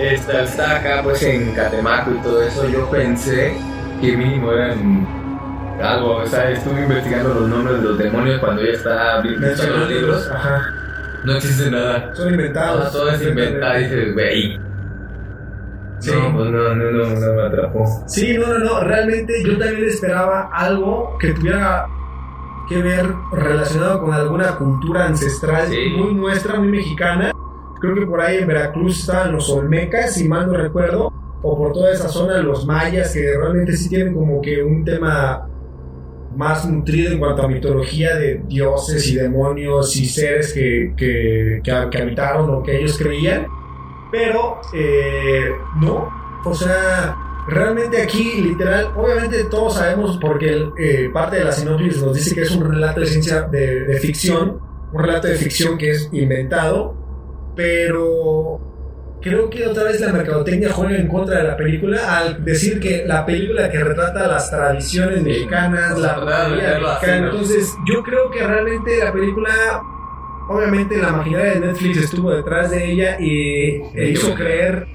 Está, 0.01 0.43
está 0.43 0.77
acá, 0.79 1.01
pues 1.05 1.23
en 1.23 1.53
Catemaco 1.53 2.11
y 2.11 2.19
todo 2.19 2.43
eso. 2.43 2.69
Yo 2.69 2.91
pensé 2.91 3.55
que 4.01 4.17
mínimo 4.17 4.53
eran 4.53 5.07
algo, 5.83 6.17
o 6.17 6.27
sea, 6.27 6.51
estuve 6.51 6.83
investigando 6.83 7.35
los 7.35 7.49
nombres 7.49 7.79
de 7.79 7.89
los 7.89 7.99
demonios 7.99 8.41
cuando 8.41 8.63
ella 8.63 8.73
está 8.73 9.21
viendo 9.21 9.47
los 9.47 9.89
libros. 9.91 10.31
Ajá, 10.31 10.63
No 11.25 11.33
existe 11.37 11.71
nada. 11.71 12.15
son 12.15 12.31
inventados. 12.31 12.93
Todo 12.93 13.11
es 13.11 13.23
inventado, 13.23 13.79
dices, 13.79 14.15
güey. 14.15 14.59
Sí. 15.99 16.11
No, 16.15 16.33
pues 16.37 16.51
no, 16.51 16.75
no, 16.75 16.91
no, 16.91 17.05
no 17.09 17.33
me 17.35 17.43
atrapó. 17.43 18.05
Sí, 18.07 18.37
no, 18.39 18.47
no, 18.47 18.59
no. 18.59 18.81
Realmente 18.85 19.43
yo 19.45 19.57
también 19.59 19.85
esperaba 19.89 20.51
algo 20.53 21.17
que 21.19 21.33
tuviera 21.33 21.87
que 22.69 22.83
ver 22.83 23.07
relacionado 23.33 24.01
con 24.03 24.13
alguna 24.13 24.57
cultura 24.57 25.07
ancestral 25.07 25.69
Sí. 25.69 25.95
muy 25.97 26.15
nuestra, 26.15 26.59
muy 26.59 26.69
mexicana. 26.69 27.33
Creo 27.81 27.95
que 27.95 28.07
por 28.07 28.21
ahí 28.21 28.39
en 28.39 28.47
Veracruz 28.49 29.01
estaban 29.01 29.33
los 29.33 29.49
Olmecas, 29.51 30.15
si 30.15 30.29
mal 30.29 30.47
no 30.49 30.55
recuerdo, 30.55 31.13
o 31.43 31.57
por 31.57 31.73
toda 31.73 31.93
esa 31.93 32.09
zona 32.09 32.39
los 32.39 32.67
mayas, 32.67 33.13
que 33.13 33.35
realmente 33.39 33.77
sí 33.77 33.89
tienen 33.89 34.15
como 34.15 34.41
que 34.43 34.63
un 34.63 34.85
tema 34.85 35.47
más 36.37 36.69
nutrido 36.69 37.13
en 37.13 37.19
cuanto 37.19 37.43
a 37.43 37.49
mitología 37.49 38.17
de 38.17 38.43
dioses 38.47 39.09
y 39.09 39.17
demonios 39.17 39.97
y 39.97 40.07
seres 40.07 40.53
que, 40.53 40.93
que, 40.97 41.61
que, 41.65 41.89
que 41.91 41.99
habitaron 41.99 42.51
o 42.51 42.63
que 42.63 42.79
ellos 42.79 42.99
creían. 42.99 43.47
Pero, 44.13 44.61
eh, 44.75 45.51
no, 45.81 46.09
o 46.45 46.55
sea, 46.55 47.17
realmente 47.49 48.01
aquí, 48.01 48.41
literal, 48.41 48.93
obviamente 48.97 49.45
todos 49.45 49.75
sabemos 49.75 50.19
porque 50.21 50.69
eh, 50.79 51.11
parte 51.13 51.37
de 51.37 51.45
la 51.45 51.53
sinopsis 51.53 52.03
nos 52.03 52.15
dice 52.15 52.35
que 52.35 52.43
es 52.43 52.51
un 52.51 52.65
relato 52.71 53.01
de 53.01 53.07
ciencia, 53.07 53.43
de, 53.43 53.85
de 53.85 53.99
ficción, 53.99 54.61
un 54.93 55.03
relato 55.03 55.29
de 55.29 55.37
ficción 55.37 55.77
que 55.77 55.91
es 55.91 56.09
inventado, 56.13 56.95
pero 57.55 58.61
creo 59.21 59.51
que 59.51 59.67
otra 59.67 59.85
vez 59.85 60.01
la 60.01 60.13
mercadotecnia 60.13 60.73
juega 60.73 60.97
en 60.97 61.09
contra 61.09 61.39
de 61.39 61.45
la 61.45 61.57
película 61.57 62.19
al 62.19 62.45
decir 62.45 62.81
que 62.81 63.05
la 63.07 63.25
película 63.27 63.71
que 63.71 63.83
retrata 63.83 64.27
las 64.27 64.51
tradiciones 64.51 65.23
mexicanas, 65.23 65.99
la 65.99 66.13
así, 66.13 66.53
mexicana, 66.53 67.17
entonces 67.17 67.75
yo 67.87 68.03
creo 68.03 68.31
que 68.31 68.47
realmente 68.47 68.99
la 69.03 69.13
película 69.13 69.51
obviamente 70.49 70.97
la 70.99 71.13
maquinaria 71.13 71.55
de 71.55 71.61
Netflix 71.61 71.99
estuvo 71.99 72.31
detrás 72.31 72.71
de 72.71 72.93
ella 72.93 73.19
y 73.21 73.83
e 73.95 74.11
hizo 74.11 74.35
creer, 74.35 74.87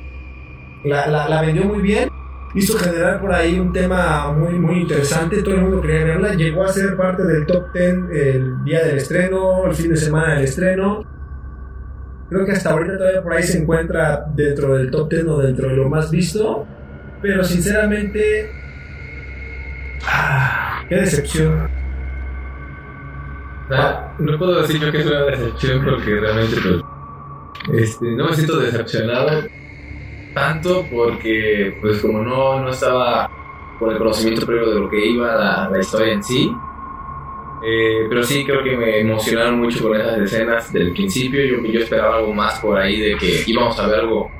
la, 0.85 1.07
la, 1.07 1.27
la 1.27 1.41
vendió 1.41 1.65
muy 1.65 1.81
bien, 1.81 2.09
hizo 2.53 2.77
generar 2.77 3.19
por 3.21 3.33
ahí 3.33 3.59
un 3.59 3.71
tema 3.71 4.31
muy, 4.31 4.53
muy 4.53 4.81
interesante, 4.81 5.41
todo 5.41 5.55
el 5.55 5.61
mundo 5.61 5.81
quería 5.81 6.05
verla, 6.05 6.33
llegó 6.33 6.63
a 6.63 6.69
ser 6.71 6.95
parte 6.95 7.23
del 7.23 7.45
top 7.45 7.71
10 7.73 7.95
el 8.11 8.63
día 8.63 8.83
del 8.85 8.97
estreno, 8.97 9.65
el 9.65 9.75
fin 9.75 9.91
de 9.91 9.97
semana 9.97 10.35
del 10.35 10.43
estreno. 10.43 11.03
Creo 12.31 12.45
que 12.45 12.53
hasta 12.53 12.71
ahorita 12.71 12.97
todavía 12.97 13.21
por 13.21 13.33
ahí 13.33 13.43
se 13.43 13.57
encuentra 13.57 14.25
dentro 14.33 14.77
del 14.77 14.89
top 14.89 15.09
10 15.09 15.25
o 15.25 15.39
dentro 15.39 15.67
de 15.67 15.75
lo 15.75 15.89
más 15.89 16.09
visto, 16.09 16.65
pero 17.21 17.43
sinceramente, 17.43 18.49
ah, 20.05 20.81
qué 20.87 20.95
decepción. 20.95 21.69
no 24.17 24.37
puedo 24.37 24.61
decir 24.61 24.79
yo 24.79 24.93
que 24.93 24.99
es 24.99 25.07
una 25.07 25.23
decepción 25.23 25.83
porque 25.83 26.21
realmente 26.21 26.55
pues, 27.65 27.81
este, 27.81 28.15
no 28.15 28.29
me 28.29 28.33
siento 28.33 28.59
decepcionado 28.59 29.43
tanto 30.33 30.85
porque 30.89 31.77
pues 31.81 31.99
como 31.99 32.23
no, 32.23 32.61
no 32.61 32.69
estaba 32.69 33.29
con 33.77 33.91
el 33.91 33.97
conocimiento 33.97 34.45
previo 34.45 34.73
de 34.73 34.79
lo 34.79 34.89
que 34.89 35.05
iba 35.05 35.67
la 35.69 35.79
historia 35.79 36.13
en 36.13 36.23
sí. 36.23 36.49
Eh, 37.63 38.05
pero 38.09 38.23
sí 38.23 38.43
creo 38.45 38.63
que 38.63 38.75
me 38.75 38.99
emocionaron 38.99 39.59
mucho 39.59 39.83
con 39.83 39.99
esas 39.99 40.19
escenas 40.19 40.73
del 40.73 40.91
principio. 40.91 41.43
Yo, 41.43 41.71
yo 41.71 41.79
esperaba 41.81 42.17
algo 42.17 42.33
más 42.33 42.59
por 42.59 42.77
ahí 42.77 42.99
de 42.99 43.17
que 43.17 43.43
íbamos 43.45 43.79
a 43.79 43.87
ver 43.87 43.99
algo 43.99 44.31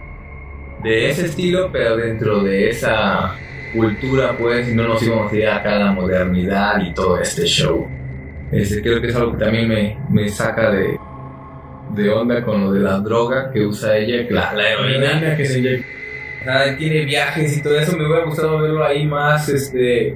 de 0.84 1.10
ese 1.10 1.26
estilo, 1.26 1.70
pero 1.72 1.96
dentro 1.98 2.42
de 2.44 2.70
esa 2.70 3.36
cultura, 3.74 4.36
pues, 4.38 4.74
no 4.74 4.88
nos 4.88 5.04
íbamos 5.04 5.32
a 5.32 5.36
ir 5.36 5.48
acá 5.48 5.76
a 5.76 5.80
la 5.80 5.92
modernidad 5.92 6.82
y 6.82 6.94
todo 6.94 7.20
este 7.20 7.46
show. 7.46 7.88
Este, 8.52 8.82
creo 8.82 9.00
que 9.00 9.08
es 9.08 9.16
algo 9.16 9.34
que 9.34 9.46
también 9.46 9.68
me, 9.68 9.98
me 10.10 10.28
saca 10.28 10.72
de, 10.72 10.98
de 11.94 12.10
onda 12.10 12.44
con 12.44 12.62
lo 12.62 12.72
de 12.74 12.82
la 12.82 13.00
droga 13.00 13.52
que 13.52 13.66
usa 13.66 13.98
ella, 13.98 14.26
la, 14.30 14.54
la 14.54 14.70
heroína. 14.70 15.38
que 15.38 15.46
se 15.46 15.86
tiene 16.78 17.06
viajes 17.06 17.58
y 17.58 17.62
todo 17.62 17.78
eso, 17.80 17.96
me 17.96 18.06
hubiera 18.06 18.26
gustado 18.26 18.60
verlo 18.60 18.84
ahí 18.84 19.06
más, 19.06 19.48
este, 19.48 20.16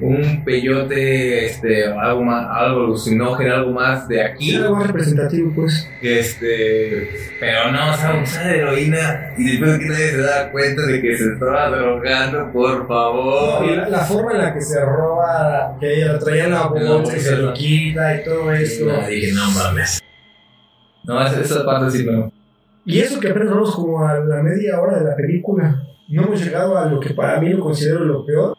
un 0.00 0.44
peyote, 0.44 1.46
este, 1.46 1.86
algo 1.86 2.22
más, 2.22 2.46
algo 2.50 2.84
alucinógeno, 2.84 3.54
algo 3.54 3.72
más 3.72 4.08
de 4.08 4.22
aquí, 4.22 4.54
algo 4.56 4.76
más 4.76 4.86
representativo, 4.88 5.52
pues. 5.54 5.88
este, 6.02 7.08
pero 7.40 7.72
no, 7.72 7.90
o 7.90 7.96
sea, 7.96 8.20
usar 8.22 8.54
heroína 8.54 9.32
y 9.38 9.52
después 9.52 9.78
que 9.78 9.86
nadie 9.86 10.10
se 10.10 10.20
da 10.20 10.50
cuenta 10.50 10.82
de 10.86 11.00
que 11.00 11.16
se 11.16 11.32
estaba 11.32 11.70
drogando, 11.70 12.52
por 12.52 12.86
favor. 12.88 13.64
Y 13.64 13.76
la, 13.76 13.88
la 13.88 14.04
forma 14.04 14.32
en 14.32 14.38
la 14.38 14.54
que 14.54 14.60
se 14.60 14.80
roba, 14.84 15.76
que 15.80 15.94
ella 15.94 16.12
lo 16.14 16.18
traía 16.18 16.44
en 16.44 16.50
la 16.50 16.66
bolsa 16.66 17.16
y 17.16 17.20
se 17.20 17.36
lo 17.36 17.52
quita 17.54 18.16
y 18.20 18.24
todo 18.24 18.52
esto. 18.52 18.86
No, 18.86 19.06
dije, 19.06 19.32
no 19.32 19.50
mames. 19.50 20.00
No, 21.04 21.24
esa, 21.24 21.40
esa 21.40 21.64
parte 21.64 21.90
sí 21.90 22.04
no. 22.04 22.32
Y 22.86 23.00
eso 23.00 23.18
que 23.18 23.30
apenas 23.30 23.50
vamos 23.50 23.74
como 23.74 24.06
a 24.06 24.18
la 24.18 24.42
media 24.42 24.80
hora 24.80 24.98
de 24.98 25.04
la 25.04 25.16
película. 25.16 25.82
No 26.08 26.24
hemos 26.24 26.44
llegado 26.44 26.76
a 26.76 26.86
lo 26.86 27.00
que 27.00 27.14
para 27.14 27.40
mí 27.40 27.48
lo 27.48 27.60
considero 27.60 28.04
lo 28.04 28.26
peor, 28.26 28.53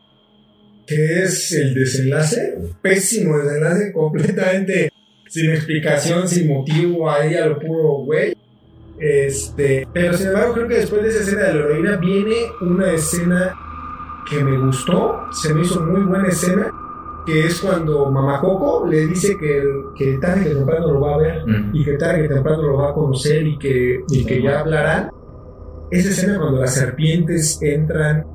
que 0.85 1.23
es 1.23 1.51
el 1.51 1.73
desenlace. 1.73 2.57
Pésimo 2.81 3.37
desenlace, 3.37 3.91
completamente 3.91 4.91
sin 5.27 5.51
explicación, 5.51 6.27
sin 6.27 6.47
motivo, 6.47 7.09
a 7.09 7.25
ella 7.25 7.47
lo 7.47 7.59
puro 7.59 8.05
güey. 8.05 8.35
Este, 8.97 9.85
pero 9.91 10.13
sin 10.13 10.27
embargo, 10.27 10.53
creo 10.53 10.67
que 10.67 10.75
después 10.75 11.03
de 11.03 11.09
esa 11.09 11.19
escena 11.19 11.41
de 11.43 11.53
la 11.53 11.59
heroína 11.59 11.97
viene 11.97 12.35
una 12.61 12.91
escena 12.93 13.53
que 14.29 14.43
me 14.43 14.57
gustó, 14.57 15.25
se 15.31 15.53
me 15.53 15.61
hizo 15.61 15.81
muy 15.81 16.01
buena 16.03 16.29
escena, 16.29 16.71
que 17.25 17.47
es 17.47 17.59
cuando 17.59 18.09
Mamá 18.09 18.39
Coco 18.39 18.87
le 18.87 19.07
dice 19.07 19.35
que, 19.37 19.63
que 19.97 20.17
tarde 20.19 20.45
que 20.45 20.55
temprano 20.55 20.93
lo 20.93 21.01
va 21.01 21.15
a 21.15 21.17
ver 21.17 21.43
y 21.73 21.83
que 21.83 21.93
tarde 21.97 22.21
que 22.21 22.33
temprano 22.33 22.61
lo 22.61 22.77
va 22.77 22.91
a 22.91 22.93
conocer 22.93 23.45
y 23.45 23.57
que, 23.57 24.03
y 24.09 24.25
que 24.25 24.41
ya 24.41 24.61
hablarán. 24.61 25.11
Esa 25.91 26.09
escena 26.09 26.39
cuando 26.39 26.61
las 26.61 26.73
serpientes 26.73 27.59
entran 27.61 28.25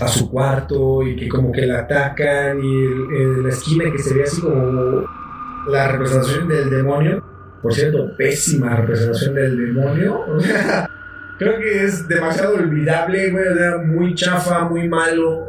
a 0.00 0.08
su 0.08 0.30
cuarto 0.30 1.02
y 1.02 1.16
que 1.16 1.28
como 1.28 1.52
que 1.52 1.66
la 1.66 1.80
atacan 1.80 2.58
y 2.62 2.84
el- 2.84 3.42
la 3.42 3.48
esquina 3.48 3.84
que 3.90 3.98
se 3.98 4.14
ve 4.14 4.24
así 4.24 4.40
como 4.40 5.04
la 5.68 5.88
representación 5.92 6.48
del 6.48 6.70
demonio. 6.70 7.24
Por 7.62 7.72
cierto, 7.72 8.14
pésima 8.18 8.76
representación 8.76 9.34
del 9.34 9.74
demonio. 9.74 10.20
Creo 11.38 11.58
que 11.58 11.84
es 11.84 12.06
demasiado 12.06 12.56
olvidable, 12.56 13.32
muy 13.86 14.14
chafa, 14.14 14.64
muy 14.68 14.88
malo. 14.88 15.48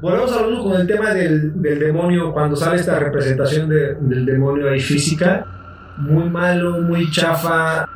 Volvemos 0.00 0.32
a 0.32 0.40
hablar 0.40 0.60
con 0.62 0.80
el 0.80 0.86
tema 0.86 1.14
del, 1.14 1.60
del 1.62 1.78
demonio, 1.78 2.32
cuando 2.32 2.54
sale 2.56 2.76
esta 2.76 2.98
representación 2.98 3.68
de- 3.68 3.94
del 3.94 4.26
demonio 4.26 4.68
ahí 4.68 4.80
física. 4.80 5.46
Muy 5.96 6.28
malo, 6.28 6.82
muy 6.82 7.10
chafa, 7.10 7.88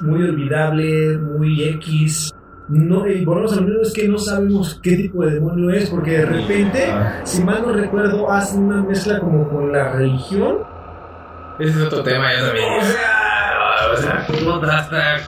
muy 0.00 0.22
olvidable, 0.22 1.18
muy 1.18 1.62
X. 1.64 2.32
No, 2.68 3.06
y 3.06 3.24
volvemos 3.24 3.52
a 3.52 3.56
lo 3.56 3.62
mismo, 3.62 3.82
es 3.82 3.92
que 3.92 4.08
no 4.08 4.18
sabemos 4.18 4.80
qué 4.82 4.96
tipo 4.96 5.24
de 5.24 5.34
demonio 5.34 5.70
es, 5.70 5.90
porque 5.90 6.18
de 6.18 6.26
repente, 6.26 6.86
si 7.24 7.42
mal 7.42 7.62
no 7.66 7.72
recuerdo, 7.72 8.30
hace 8.30 8.56
una 8.56 8.82
mezcla 8.82 9.18
como 9.18 9.48
con 9.48 9.72
la 9.72 9.92
religión. 9.92 10.58
Ese 11.58 11.70
es 11.70 11.86
otro 11.86 12.02
tema, 12.02 12.32
ya 12.32 12.46
también. 12.46 12.72
O 12.78 12.84
sea, 12.84 13.92
O 13.92 13.96
sea, 13.96 14.26
¿cómo 14.26 14.60
trata? 14.60 15.26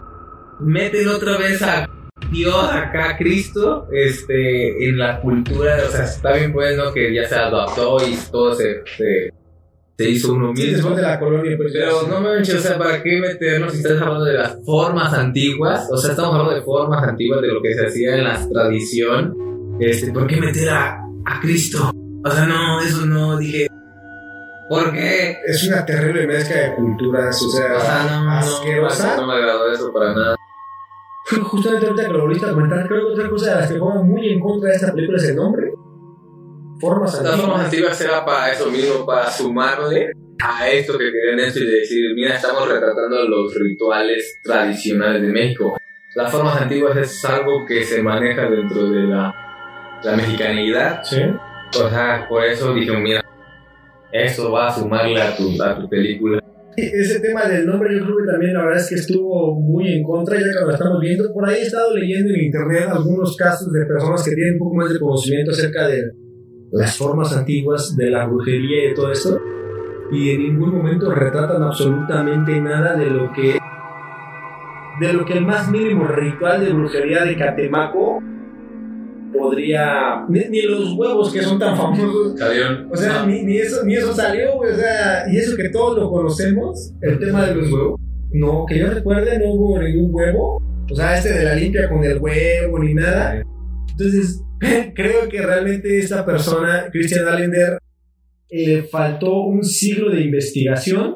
Meten 0.61 1.09
otra 1.09 1.37
vez 1.37 1.61
a 1.63 1.89
Dios 2.31 2.73
acá, 2.73 3.17
Cristo, 3.19 3.89
este, 3.93 4.89
en 4.89 4.99
la 4.99 5.21
cultura. 5.21 5.77
O 5.87 5.91
sea, 5.91 6.05
está 6.05 6.33
bien 6.33 6.53
bueno 6.53 6.93
que 6.93 7.13
ya 7.15 7.29
se 7.29 7.35
adaptó 7.35 7.97
y 8.07 8.17
todo 8.31 8.55
se, 8.55 8.83
se, 8.97 9.33
se 9.97 10.11
hizo 10.11 10.33
uno 10.35 10.53
sí, 10.57 10.67
mismo. 10.67 10.91
de 10.91 11.03
la 11.03 11.21
colonia, 11.21 11.57
pues 11.57 11.73
Pero 11.73 12.03
no 12.09 12.21
manches, 12.21 12.57
o 12.57 12.59
sea, 12.59 12.77
¿para 12.79 13.03
qué 13.03 13.21
meternos 13.21 13.73
si 13.73 13.79
estás 13.79 14.01
hablando 14.01 14.25
de 14.25 14.35
las 14.35 14.59
formas 14.65 15.13
antiguas? 15.13 15.89
O 15.91 15.97
sea, 15.97 16.11
estamos 16.11 16.33
hablando 16.33 16.55
de 16.55 16.63
formas 16.63 17.07
antiguas 17.07 17.41
de 17.41 17.49
lo 17.49 17.63
que 17.63 17.75
se 17.75 17.87
hacía 17.87 18.17
en 18.17 18.25
la 18.25 18.49
tradición. 18.49 19.77
Este, 19.79 20.13
¿por 20.13 20.27
qué 20.27 20.41
meter 20.41 20.69
a, 20.69 20.99
a 21.25 21.41
Cristo? 21.41 21.93
O 22.25 22.31
sea, 22.31 22.47
no, 22.47 22.81
eso 22.81 23.07
no, 23.07 23.37
dije. 23.37 23.69
¿Por 24.69 24.93
qué? 24.93 25.37
es 25.47 25.69
una 25.69 25.85
terrible 25.85 26.27
mezcla 26.27 26.57
de 26.57 26.75
culturas, 26.75 27.41
o 27.43 27.51
sea, 27.51 27.77
O 27.77 27.81
sea, 27.81 28.07
no, 28.11 28.25
no, 28.25 28.31
asquerosa. 28.33 29.17
no 29.17 29.27
me 29.27 29.35
agradó 29.35 29.71
eso 29.71 29.93
para 29.93 30.15
nada. 30.15 30.37
Justamente 31.43 31.87
ahorita 31.87 32.07
que 32.07 32.13
lo 32.13 32.21
volviste 32.23 32.47
a 32.47 32.53
comentar, 32.53 32.87
creo 32.89 33.07
que 33.07 33.13
otra 33.13 33.31
cosa 33.31 33.51
de 33.51 33.61
las 33.61 33.73
que 33.73 33.79
juegan 33.79 34.09
muy 34.09 34.29
en 34.29 34.41
contra 34.41 34.71
de 34.71 34.77
esta 34.77 34.93
película 34.93 35.19
es 35.19 35.29
el 35.29 35.37
nombre. 35.37 35.73
Formas 36.81 37.23
Las 37.23 37.37
formas 37.41 37.65
antiguas. 37.65 37.65
antiguas 37.65 38.01
era 38.01 38.25
para 38.25 38.53
eso 38.53 38.71
mismo, 38.71 39.07
para 39.07 39.31
sumarle 39.31 40.11
a 40.43 40.69
esto 40.69 40.99
que 40.99 41.11
querían 41.13 41.41
esto 41.41 41.61
y 41.61 41.67
decir, 41.67 42.15
mira, 42.15 42.35
estamos 42.35 42.69
retratando 42.69 43.29
los 43.29 43.55
rituales 43.55 44.41
tradicionales 44.43 45.23
de 45.23 45.29
México. 45.29 45.77
Las 46.15 46.31
formas 46.31 46.61
antiguas 46.61 46.97
es 46.97 47.25
algo 47.25 47.65
que 47.67 47.83
se 47.85 48.03
maneja 48.03 48.49
dentro 48.49 48.91
de 48.91 49.03
la, 49.05 49.35
la 50.03 50.17
mexicanidad. 50.17 51.03
Sí. 51.05 51.21
O 51.81 51.89
sea, 51.89 52.27
por 52.29 52.45
eso 52.45 52.75
dije, 52.75 52.97
mira, 52.97 53.25
eso 54.13 54.53
va 54.53 54.69
a 54.69 54.75
sumarle 54.75 55.21
a 55.21 55.37
tu, 55.37 55.61
a 55.63 55.77
tu 55.77 55.89
película. 55.89 56.41
Ese 56.77 57.21
tema 57.21 57.47
del 57.47 57.67
nombre 57.67 57.97
yo 57.97 58.05
creo 58.05 58.17
que 58.19 58.33
también 58.33 58.55
la 58.55 58.65
verdad 58.65 58.81
es 58.81 58.89
que 58.89 58.95
estuvo 58.97 59.55
muy 59.61 59.93
en 59.93 60.03
contra, 60.03 60.37
ya 60.37 60.43
que 60.43 60.65
lo 60.65 60.73
estamos 60.73 61.01
viendo. 61.01 61.33
Por 61.33 61.49
ahí 61.49 61.61
he 61.61 61.63
estado 61.63 61.95
leyendo 61.97 62.35
en 62.35 62.45
internet 62.47 62.89
algunos 62.89 63.37
casos 63.37 63.73
de 63.73 63.87
personas 63.87 64.25
que 64.25 64.35
tienen 64.35 64.55
un 64.55 64.59
poco 64.59 64.75
más 64.75 64.93
de 64.93 64.99
conocimiento 64.99 65.53
acerca 65.53 65.87
de 65.87 66.03
las 66.75 66.97
formas 66.97 67.35
antiguas 67.37 67.97
de 67.97 68.11
la 68.11 68.27
brujería 68.27 68.85
y 68.85 68.89
de 68.89 68.95
todo 68.95 69.13
esto. 69.13 69.41
Y 70.11 70.31
en 70.31 70.43
ningún 70.43 70.75
momento 70.77 71.11
retratan 71.15 71.63
absolutamente 71.63 72.61
nada 72.61 72.97
de 72.97 73.07
lo 73.07 73.33
que 73.33 73.59
de 75.01 75.13
lo 75.13 75.25
que 75.25 75.33
el 75.33 75.45
más 75.45 75.69
mínimo 75.71 76.07
ritual 76.07 76.65
de 76.65 76.73
brujería 76.73 77.25
de 77.25 77.37
Catemaco 77.37 78.23
podría 79.37 80.25
ni, 80.29 80.41
ni 80.51 80.63
los 80.63 80.93
huevos 80.93 81.33
que 81.33 81.43
son 81.43 81.59
tan 81.59 81.77
famosos 81.77 82.39
¿Salieron? 82.39 82.89
o 82.93 82.97
sea, 82.97 83.27
ni, 83.27 83.43
ni 83.43 83.57
eso, 83.57 83.83
ni 83.85 83.95
eso 83.95 84.13
salió, 84.15 84.57
o 84.57 84.67
sea, 84.67 85.25
y 85.29 85.37
eso 85.37 85.57
que 85.57 85.69
todos 85.71 85.99
lo 85.99 86.11
conocemos, 86.11 86.93
el 87.01 87.19
tema 87.19 87.47
de 87.47 87.57
los 87.57 87.73
huevos. 87.73 88.01
No, 88.33 88.65
que 88.67 88.79
yo 88.79 88.89
recuerde, 88.89 89.39
no 89.39 89.53
hubo 89.53 89.81
ningún 89.81 90.13
huevo. 90.13 90.63
O 90.91 90.95
sea, 90.95 91.17
este 91.17 91.33
de 91.33 91.45
la 91.45 91.55
limpia 91.55 91.89
con 91.89 92.05
el 92.05 92.19
huevo 92.19 92.79
ni 92.81 92.95
nada. 92.95 93.43
Entonces, 93.91 94.44
creo 94.95 95.29
que 95.29 95.43
realmente 95.43 95.99
esta 95.99 96.25
persona, 96.25 96.89
Christian 96.91 97.27
Allender, 97.27 97.79
le 98.51 98.83
faltó 98.85 99.43
un 99.43 99.65
siglo 99.65 100.11
de 100.11 100.23
investigación. 100.23 101.15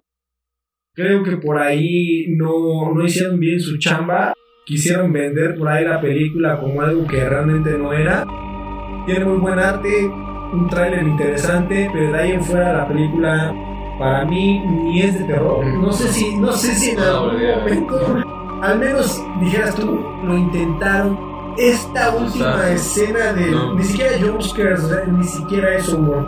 Creo 0.95 1.23
que 1.23 1.37
por 1.37 1.59
ahí 1.59 2.27
no, 2.37 2.93
no 2.93 3.05
hicieron 3.05 3.39
bien 3.39 3.61
su 3.61 3.79
chamba. 3.79 4.33
Quisieron 4.67 5.13
vender 5.13 5.55
por 5.57 5.69
ahí 5.69 5.85
la 5.85 6.01
película 6.01 6.59
como 6.61 6.83
algo 6.83 7.07
que 7.07 7.25
realmente 7.25 7.71
no 7.79 7.93
era. 7.93 8.27
Tiene 9.07 9.25
muy 9.25 9.39
buen 9.39 9.59
arte, 9.59 9.89
un 10.53 10.69
tráiler 10.69 11.07
interesante, 11.07 11.89
pero 11.93 12.13
de 12.13 12.19
ahí 12.19 12.33
en 12.33 12.43
fuera 12.43 12.73
la 12.73 12.89
película 12.89 13.55
para 13.99 14.25
mí 14.25 14.61
ni 14.61 15.03
es 15.03 15.19
de 15.19 15.25
terror. 15.25 15.65
No 15.65 15.93
sé 15.93 16.09
si, 16.09 16.37
no 16.37 16.53
sé 16.53 16.75
si 16.75 16.91
en 16.91 16.99
algún 16.99 17.41
momento, 17.41 18.23
al 18.63 18.79
menos 18.79 19.23
dijeras 19.41 19.75
tú, 19.75 20.05
lo 20.25 20.37
intentaron. 20.37 21.28
Esta 21.59 22.15
última 22.15 22.57
sea, 22.57 22.73
escena 22.73 23.33
de 23.33 23.51
no. 23.51 23.75
ni 23.75 23.83
siquiera 23.85 24.13
jumpscares, 24.21 24.85
o 24.85 24.89
sea, 24.89 25.05
ni 25.07 25.25
siquiera 25.25 25.75
eso 25.75 25.97
humor. 25.97 26.25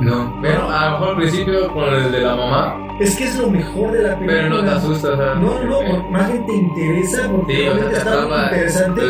No. 0.00 0.32
Pero 0.42 0.68
a 0.70 0.84
lo 0.86 0.90
mejor 0.92 1.08
al 1.10 1.16
principio 1.16 1.72
con 1.72 1.88
el 1.94 2.12
de 2.12 2.20
la 2.20 2.34
mamá, 2.36 2.76
Es 3.00 3.16
que 3.16 3.24
es 3.24 3.36
lo 3.38 3.50
mejor 3.50 3.92
de 3.92 4.02
la 4.02 4.18
película. 4.18 4.40
pero 4.42 4.48
no 4.56 4.64
te 4.64 4.70
asustas. 4.70 5.10
o 5.12 5.16
sea, 5.16 5.34
No, 5.34 5.62
no, 5.64 6.10
más 6.10 6.32
bien 6.32 6.46
te 6.46 6.54
interesa 6.54 7.28
porque 7.30 7.54
Sí, 7.56 7.62
o 7.62 7.64
sea, 7.64 7.72
realmente 7.74 7.90
te 7.90 7.96
está 7.98 8.26
muy 8.26 8.38
interesante 8.44 9.00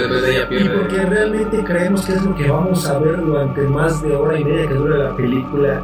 y 0.64 0.68
porque 0.68 0.96
realmente 1.06 1.64
creemos 1.64 2.04
que 2.06 2.12
es 2.12 2.22
lo 2.22 2.34
que 2.34 2.50
vamos 2.50 2.86
a 2.86 2.98
ver 2.98 3.16
durante 3.24 3.62
más 3.62 4.02
de 4.02 4.14
hora 4.16 4.38
y 4.38 4.44
media 4.44 4.68
que 4.68 4.74
dura 4.74 4.96
la 4.98 5.16
película. 5.16 5.80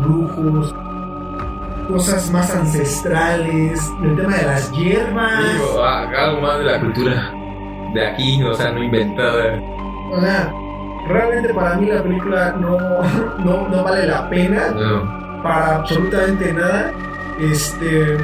Brujos, 0.00 0.74
cosas 1.88 2.30
más 2.30 2.54
ancestrales, 2.54 3.90
el 4.02 4.16
tema 4.16 4.36
de 4.36 4.46
las 4.46 4.70
hierbas. 4.72 5.52
Digo, 5.52 5.82
ah, 5.82 6.06
algo 6.16 6.40
más 6.42 6.58
de 6.58 6.64
la 6.64 6.80
cultura 6.80 7.32
de 7.94 8.06
aquí, 8.06 8.42
o 8.42 8.54
sea, 8.54 8.70
no 8.72 8.82
inventada. 8.82 9.60
O 10.10 10.20
sea, 10.20 10.52
Realmente 11.08 11.54
para 11.54 11.74
mí 11.76 11.86
la 11.86 12.02
película 12.02 12.54
no, 12.58 12.76
no, 13.38 13.68
no 13.68 13.82
vale 13.84 14.06
la 14.06 14.28
pena 14.28 14.68
No. 14.74 15.42
para 15.42 15.76
absolutamente 15.76 16.52
nada. 16.52 16.92
Este, 17.40 18.18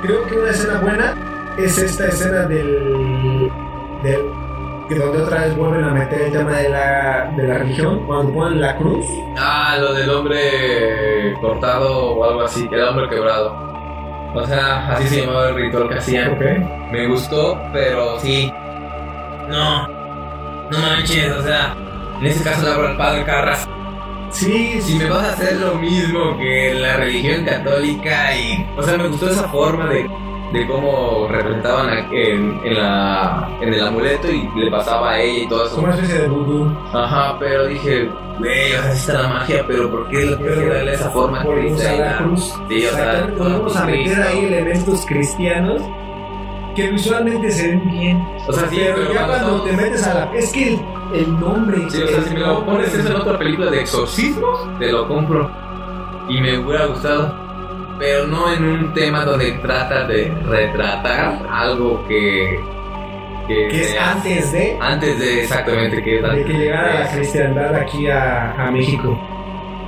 creo 0.00 0.24
que 0.26 0.38
una 0.38 0.50
escena 0.50 0.80
buena 0.80 1.14
es 1.58 1.76
esta 1.76 2.06
escena 2.06 2.46
del, 2.46 3.50
del 4.02 4.22
que 4.88 4.94
donde 4.94 5.22
otra 5.22 5.40
vez 5.40 5.56
vuelven 5.56 5.84
a 5.84 5.90
meter 5.92 6.22
el 6.22 6.32
tema 6.32 6.52
de 6.52 6.68
la, 6.70 7.32
de 7.36 7.42
la 7.48 7.58
religión, 7.58 8.06
cuando 8.06 8.32
ponen 8.32 8.60
la 8.60 8.76
cruz. 8.76 9.04
Ah, 9.36 9.76
lo 9.78 9.92
del 9.92 10.08
hombre 10.08 11.34
cortado 11.40 12.14
o 12.14 12.24
algo 12.24 12.42
así, 12.42 12.66
que 12.68 12.76
era 12.76 12.90
hombre 12.90 13.08
quebrado. 13.08 13.54
O 14.34 14.46
sea, 14.46 14.88
así 14.92 15.08
se 15.08 15.20
llamaba 15.26 15.48
el 15.50 15.56
ritual 15.56 15.88
que 15.88 15.94
hacían. 15.96 16.38
Me 16.90 17.06
gustó, 17.06 17.60
pero 17.72 18.18
sí. 18.20 18.52
No. 19.48 19.88
No 20.70 20.78
manches, 20.78 21.30
o 21.32 21.42
sea. 21.42 21.74
En 22.20 22.26
ese 22.26 22.42
caso 22.44 22.62
le 22.66 22.72
hablo 22.72 22.88
al 22.88 22.96
padre 22.96 23.24
Carras. 23.24 23.68
Sí, 24.30 24.80
Si 24.82 24.94
me 24.98 25.08
vas 25.08 25.24
a 25.24 25.32
hacer 25.32 25.56
lo 25.60 25.74
mismo 25.76 26.36
que 26.38 26.74
la 26.74 26.96
religión 26.96 27.44
católica 27.44 28.36
y... 28.36 28.66
O 28.76 28.82
sea, 28.82 28.96
me 28.98 29.06
gustó 29.08 29.30
esa 29.30 29.48
forma 29.48 29.88
de, 29.88 30.08
de 30.52 30.66
cómo 30.66 31.28
representaban 31.28 31.88
a- 31.88 32.08
en, 32.10 32.60
en, 32.64 32.74
la, 32.74 33.48
en 33.60 33.72
el 33.74 33.86
amuleto 33.86 34.28
y 34.28 34.48
le 34.56 34.70
pasaba 34.72 35.12
a 35.12 35.20
ella 35.20 35.44
y 35.44 35.48
todo 35.48 35.66
eso. 35.66 35.74
como 35.76 35.86
una 35.86 35.94
especie 35.96 36.18
de 36.22 36.28
vudú. 36.28 36.76
Ajá, 36.92 37.36
pero 37.38 37.66
dije, 37.66 38.10
güey, 38.38 38.72
o 38.74 38.82
sea, 38.82 38.92
está 38.92 39.12
la 39.22 39.28
magia, 39.28 39.64
pero 39.68 39.88
¿por 39.90 40.08
qué 40.08 40.16
le 40.24 40.36
tienes 40.36 40.58
que 40.58 40.66
darle 40.68 40.94
esa 40.94 41.10
forma 41.10 41.44
cristiana? 41.44 42.30
Sí, 42.68 42.86
o 42.86 42.90
sea, 42.90 43.26
volvemos 43.38 43.76
a 43.76 43.84
meter 43.86 44.20
ahí 44.22 44.44
elementos 44.46 45.06
cristianos 45.06 45.80
que 46.74 46.90
visualmente 46.90 47.50
se 47.50 47.68
ven 47.68 47.90
bien. 47.90 48.26
O 48.46 48.52
sea, 48.52 48.68
sí, 48.68 48.76
pero, 48.78 48.96
pero 48.96 49.14
ya 49.14 49.26
cuando 49.26 49.62
te 49.62 49.72
metes 49.72 50.06
a 50.06 50.14
la. 50.14 50.34
Es 50.34 50.52
que 50.52 50.74
el, 50.74 50.80
el 51.14 51.40
nombre. 51.40 51.78
Sí, 51.90 52.02
o 52.02 52.06
sea, 52.08 52.22
si 52.22 52.34
me 52.34 52.40
lo 52.40 52.64
pones 52.64 52.92
eso 52.94 53.08
en 53.08 53.16
otra 53.16 53.38
película 53.38 53.70
de 53.70 53.80
exorcismos, 53.80 54.78
te 54.78 54.90
lo 54.90 55.06
compro. 55.08 55.50
Y 56.28 56.40
me 56.40 56.58
hubiera 56.58 56.86
gustado. 56.86 57.44
Pero 57.98 58.26
no 58.26 58.52
en 58.52 58.64
un 58.64 58.92
tema 58.92 59.24
donde 59.24 59.52
trata 59.52 60.06
de 60.06 60.32
retratar 60.46 61.46
algo 61.48 62.04
que. 62.08 62.60
que, 63.46 63.68
Que 63.68 63.80
es 63.82 63.96
antes 63.98 64.52
de. 64.52 64.78
Antes 64.80 65.18
de 65.18 65.42
exactamente 65.42 66.02
que 66.02 66.16
es 66.18 66.22
de 66.22 66.44
que 66.44 66.52
llegara 66.52 67.00
la 67.00 67.10
cristiandad 67.12 67.74
aquí 67.74 68.08
a, 68.08 68.52
a 68.52 68.70
México. 68.70 69.18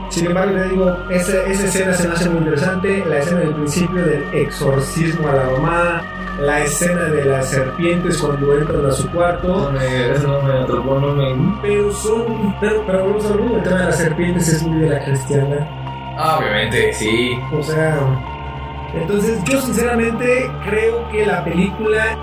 Sin 0.09 0.27
embargo, 0.27 0.53
le 0.57 0.69
digo, 0.69 0.97
esa, 1.11 1.43
esa 1.47 1.67
escena 1.67 1.93
se 1.93 2.09
me 2.09 2.15
hace 2.15 2.29
muy 2.31 2.39
interesante. 2.39 3.05
La 3.07 3.19
escena 3.19 3.41
del 3.41 3.55
principio 3.55 4.05
del 4.05 4.25
exorcismo 4.33 5.29
a 5.29 5.35
la 5.35 5.45
mamá, 5.51 6.05
la 6.39 6.61
escena 6.61 7.05
de 7.05 7.25
las 7.25 7.51
serpientes 7.51 8.19
cuando 8.19 8.57
entran 8.59 8.87
a 8.87 8.93
su 8.93 9.07
No 9.07 9.13
cuarto. 9.13 9.73
no 10.23 10.43
me 10.43 10.53
atrapó, 10.53 10.99
no 11.01 11.13
me. 11.13 11.59
Pero 11.63 11.93
son. 11.93 12.55
Pero, 12.61 12.83
pero 12.87 13.01
volvemos 13.05 13.25
a 13.27 13.35
mismo, 13.35 13.57
el 13.57 13.63
tema 13.63 13.79
de 13.79 13.85
las 13.87 13.99
serpientes 13.99 14.49
es 14.49 14.63
muy 14.63 14.81
de 14.81 14.89
la 14.91 15.05
cristiana. 15.05 15.69
Ah, 16.19 16.39
obviamente, 16.39 16.93
sí. 16.93 17.39
O 17.53 17.63
sea. 17.63 17.99
Entonces, 18.95 19.43
yo 19.45 19.61
sinceramente 19.61 20.51
creo 20.65 21.09
que 21.11 21.27
la 21.27 21.45
película 21.45 22.17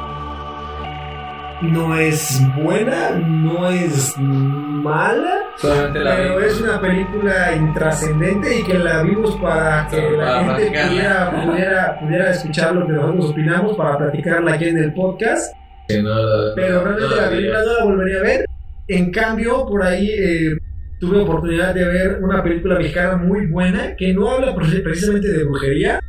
no 1.63 1.95
es 1.95 2.41
buena, 2.55 3.11
no 3.11 3.69
es 3.69 4.13
mala. 4.17 5.39
Solamente 5.57 5.99
Pero 6.03 6.39
es 6.39 6.61
una 6.61 6.81
película 6.81 7.55
intrascendente 7.55 8.59
y 8.59 8.63
que 8.63 8.77
la 8.79 9.01
vimos 9.03 9.35
para 9.37 9.87
que 9.87 10.01
la 10.11 10.43
gente 10.43 10.67
pudiera, 10.67 11.31
pudiera, 11.45 11.99
pudiera 11.99 12.31
escuchar 12.31 12.75
lo 12.75 12.85
que 12.85 12.93
nosotros 12.93 13.29
opinamos 13.31 13.77
para 13.77 13.97
platicarla 13.97 14.53
aquí 14.53 14.65
en 14.65 14.77
el 14.77 14.93
podcast. 14.93 15.53
No 16.01 16.15
Pero 16.55 16.83
realmente 16.83 17.15
no 17.15 17.21
la 17.21 17.29
película 17.29 17.59
no 17.65 17.73
la 17.79 17.85
volvería 17.85 18.17
a 18.19 18.23
ver. 18.23 18.45
En 18.87 19.11
cambio, 19.11 19.65
por 19.65 19.83
ahí 19.83 20.09
eh, 20.09 20.57
tuve 20.99 21.19
oportunidad 21.21 21.73
de 21.73 21.85
ver 21.85 22.19
una 22.21 22.43
película 22.43 22.75
mexicana 22.75 23.15
muy 23.17 23.45
buena 23.47 23.95
que 23.95 24.13
no 24.13 24.29
habla 24.29 24.53
pre- 24.55 24.79
precisamente 24.83 25.27
de 25.29 25.43
brujería. 25.45 25.99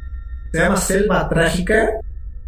Se 0.53 0.59
llama 0.61 0.77
Selva 0.77 1.29
Trágica, 1.29 1.91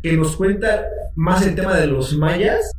que 0.02 0.16
nos 0.16 0.36
cuenta 0.36 0.84
más 1.14 1.46
el 1.46 1.54
tema 1.54 1.74
de 1.74 1.86
los 1.88 2.16
mayas, 2.16 2.72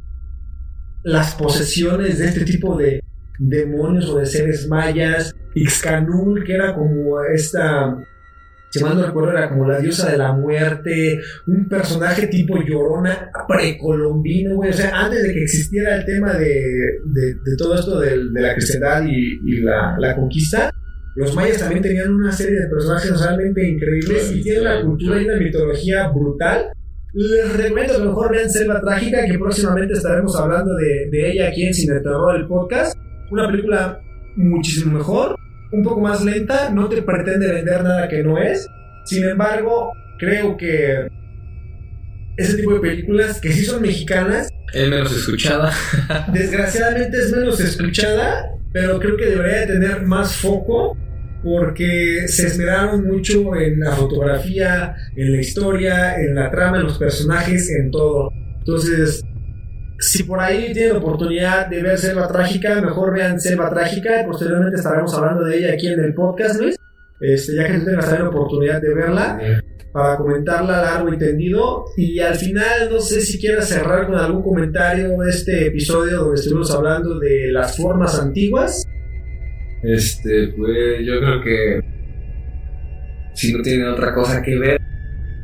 las 1.07 1.35
posesiones 1.35 2.19
de 2.19 2.25
este 2.25 2.43
tipo 2.43 2.77
de 2.77 3.01
demonios 3.39 4.09
o 4.09 4.17
de 4.19 4.25
seres 4.25 4.67
mayas, 4.67 5.33
Ixcanul, 5.55 6.43
que 6.43 6.53
era 6.53 6.75
como 6.75 7.21
esta, 7.23 7.97
si 8.69 8.83
mal 8.83 8.97
no 8.97 9.05
recuerdo, 9.05 9.31
era 9.31 9.47
como 9.47 9.65
la 9.65 9.79
diosa 9.79 10.11
de 10.11 10.17
la 10.17 10.33
muerte, 10.33 11.17
un 11.47 11.69
personaje 11.69 12.27
tipo 12.27 12.61
llorona 12.61 13.31
precolombino, 13.47 14.55
güey. 14.55 14.71
O 14.71 14.73
sea, 14.73 15.05
antes 15.05 15.23
de 15.23 15.33
que 15.33 15.43
existiera 15.43 15.95
el 15.95 16.05
tema 16.05 16.33
de, 16.33 16.99
de, 17.05 17.55
todo 17.57 17.75
esto 17.75 18.01
de, 18.01 18.17
la 18.33 18.53
cristiandad 18.53 19.03
y, 19.07 19.39
y 19.45 19.61
la, 19.61 19.95
la 19.97 20.13
conquista, 20.13 20.73
los 21.15 21.33
mayas 21.33 21.59
también 21.59 21.83
tenían 21.83 22.13
una 22.13 22.33
serie 22.33 22.59
de 22.59 22.67
personajes 22.67 23.17
realmente 23.21 23.65
increíbles 23.65 24.29
y 24.35 24.41
tienen 24.41 24.61
una 24.61 24.81
cultura 24.81 25.21
y 25.21 25.25
una 25.25 25.37
mitología 25.37 26.09
brutal. 26.09 26.67
Les 27.19 27.51
recomiendo 27.51 27.93
que 27.95 28.03
mejor 28.03 28.31
vean 28.31 28.47
Selva 28.47 28.79
Trágica, 28.79 29.25
que 29.25 29.39
próximamente 29.39 29.93
estaremos 29.95 30.39
hablando 30.39 30.75
de, 30.75 31.09
de 31.09 31.31
ella 31.31 31.47
aquí 31.47 31.65
en 31.65 31.73
Cine 31.73 31.99
Terror, 32.01 32.35
el 32.35 32.45
podcast. 32.45 32.95
Una 33.31 33.47
película 33.49 33.99
muchísimo 34.35 34.99
mejor, 34.99 35.35
un 35.71 35.81
poco 35.81 35.99
más 35.99 36.23
lenta, 36.23 36.69
no 36.69 36.87
te 36.87 37.01
pretende 37.01 37.51
vender 37.51 37.83
nada 37.83 38.07
que 38.07 38.23
no 38.23 38.37
es. 38.37 38.67
Sin 39.05 39.27
embargo, 39.27 39.93
creo 40.19 40.55
que 40.57 41.07
ese 42.37 42.55
tipo 42.55 42.75
de 42.75 42.81
películas 42.81 43.41
que 43.41 43.51
sí 43.51 43.65
son 43.65 43.81
mexicanas, 43.81 44.49
Es 44.71 44.87
menos 44.87 45.11
escuchada. 45.11 45.73
desgraciadamente 46.33 47.17
es 47.17 47.35
menos 47.35 47.59
escuchada, 47.59 48.45
pero 48.71 48.99
creo 48.99 49.17
que 49.17 49.25
debería 49.25 49.61
de 49.61 49.65
tener 49.65 50.03
más 50.03 50.35
foco 50.35 50.95
porque 51.47 52.27
se 52.27 52.47
esmeraron 52.47 53.07
mucho 53.07 53.55
en 53.55 53.79
la 53.79 53.93
fotografía, 53.93 54.95
en 55.15 55.31
la 55.31 55.39
historia, 55.39 56.19
en 56.19 56.35
la 56.35 56.51
trama, 56.51 56.77
en 56.77 56.83
los 56.83 56.97
personajes, 56.97 57.69
en 57.71 57.89
todo. 57.89 58.31
Entonces, 58.59 59.23
si 59.97 60.23
por 60.23 60.41
ahí 60.41 60.73
tienen 60.73 60.97
oportunidad 60.97 61.67
de 61.67 61.81
ver 61.81 61.97
Selva 61.97 62.27
Trágica, 62.27 62.81
mejor 62.81 63.13
vean 63.13 63.39
Selva 63.39 63.69
Trágica. 63.69 64.25
Posteriormente 64.25 64.75
estaremos 64.75 65.13
hablando 65.13 65.45
de 65.45 65.57
ella 65.57 65.73
aquí 65.73 65.87
en 65.87 66.01
el 66.01 66.13
podcast, 66.13 66.59
Luis. 66.59 66.75
Este, 67.21 67.55
ya 67.55 67.65
que 67.65 67.79
tengas 67.79 68.11
la 68.11 68.29
oportunidad 68.29 68.81
de 68.81 68.93
verla 68.93 69.39
para 69.93 70.17
comentarla 70.17 70.81
largo 70.81 71.13
y 71.13 71.17
tendido. 71.17 71.85
Y 71.95 72.19
al 72.19 72.35
final, 72.35 72.89
no 72.91 72.99
sé 72.99 73.21
si 73.21 73.39
quieras 73.39 73.69
cerrar 73.69 74.07
con 74.07 74.15
algún 74.15 74.43
comentario 74.43 75.23
este 75.23 75.67
episodio 75.67 76.17
donde 76.17 76.41
estuvimos 76.41 76.69
hablando 76.71 77.17
de 77.19 77.51
las 77.53 77.77
formas 77.77 78.19
antiguas. 78.19 78.83
Este, 79.83 80.47
pues 80.57 81.05
yo 81.05 81.19
creo 81.19 81.41
que 81.41 81.81
si 83.33 83.53
no 83.53 83.61
tienen 83.61 83.87
otra 83.87 84.13
cosa 84.13 84.41
que 84.41 84.57
ver, 84.57 84.81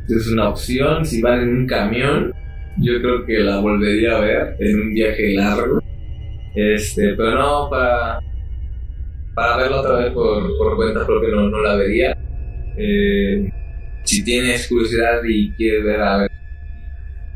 es 0.08 0.28
una 0.28 0.48
opción. 0.48 1.04
Si 1.04 1.22
van 1.22 1.42
en 1.42 1.56
un 1.56 1.66
camión, 1.66 2.32
yo 2.78 3.00
creo 3.00 3.24
que 3.24 3.38
la 3.38 3.60
volvería 3.60 4.16
a 4.16 4.20
ver 4.20 4.56
en 4.58 4.80
un 4.80 4.94
viaje 4.94 5.34
largo. 5.34 5.80
Este, 6.54 7.14
pero 7.14 7.32
no 7.36 7.68
para, 7.70 8.20
para 9.34 9.56
verla 9.56 9.80
otra 9.80 9.96
vez 9.96 10.12
por, 10.12 10.56
por 10.58 10.76
cuenta 10.76 11.06
propia, 11.06 11.30
no, 11.30 11.48
no 11.48 11.62
la 11.62 11.76
vería. 11.76 12.16
Eh, 12.76 13.48
si 14.02 14.24
tienes 14.24 14.68
curiosidad 14.68 15.22
y 15.24 15.52
quieres 15.52 15.84
ver 15.84 16.00
a 16.00 16.18
ver, 16.18 16.30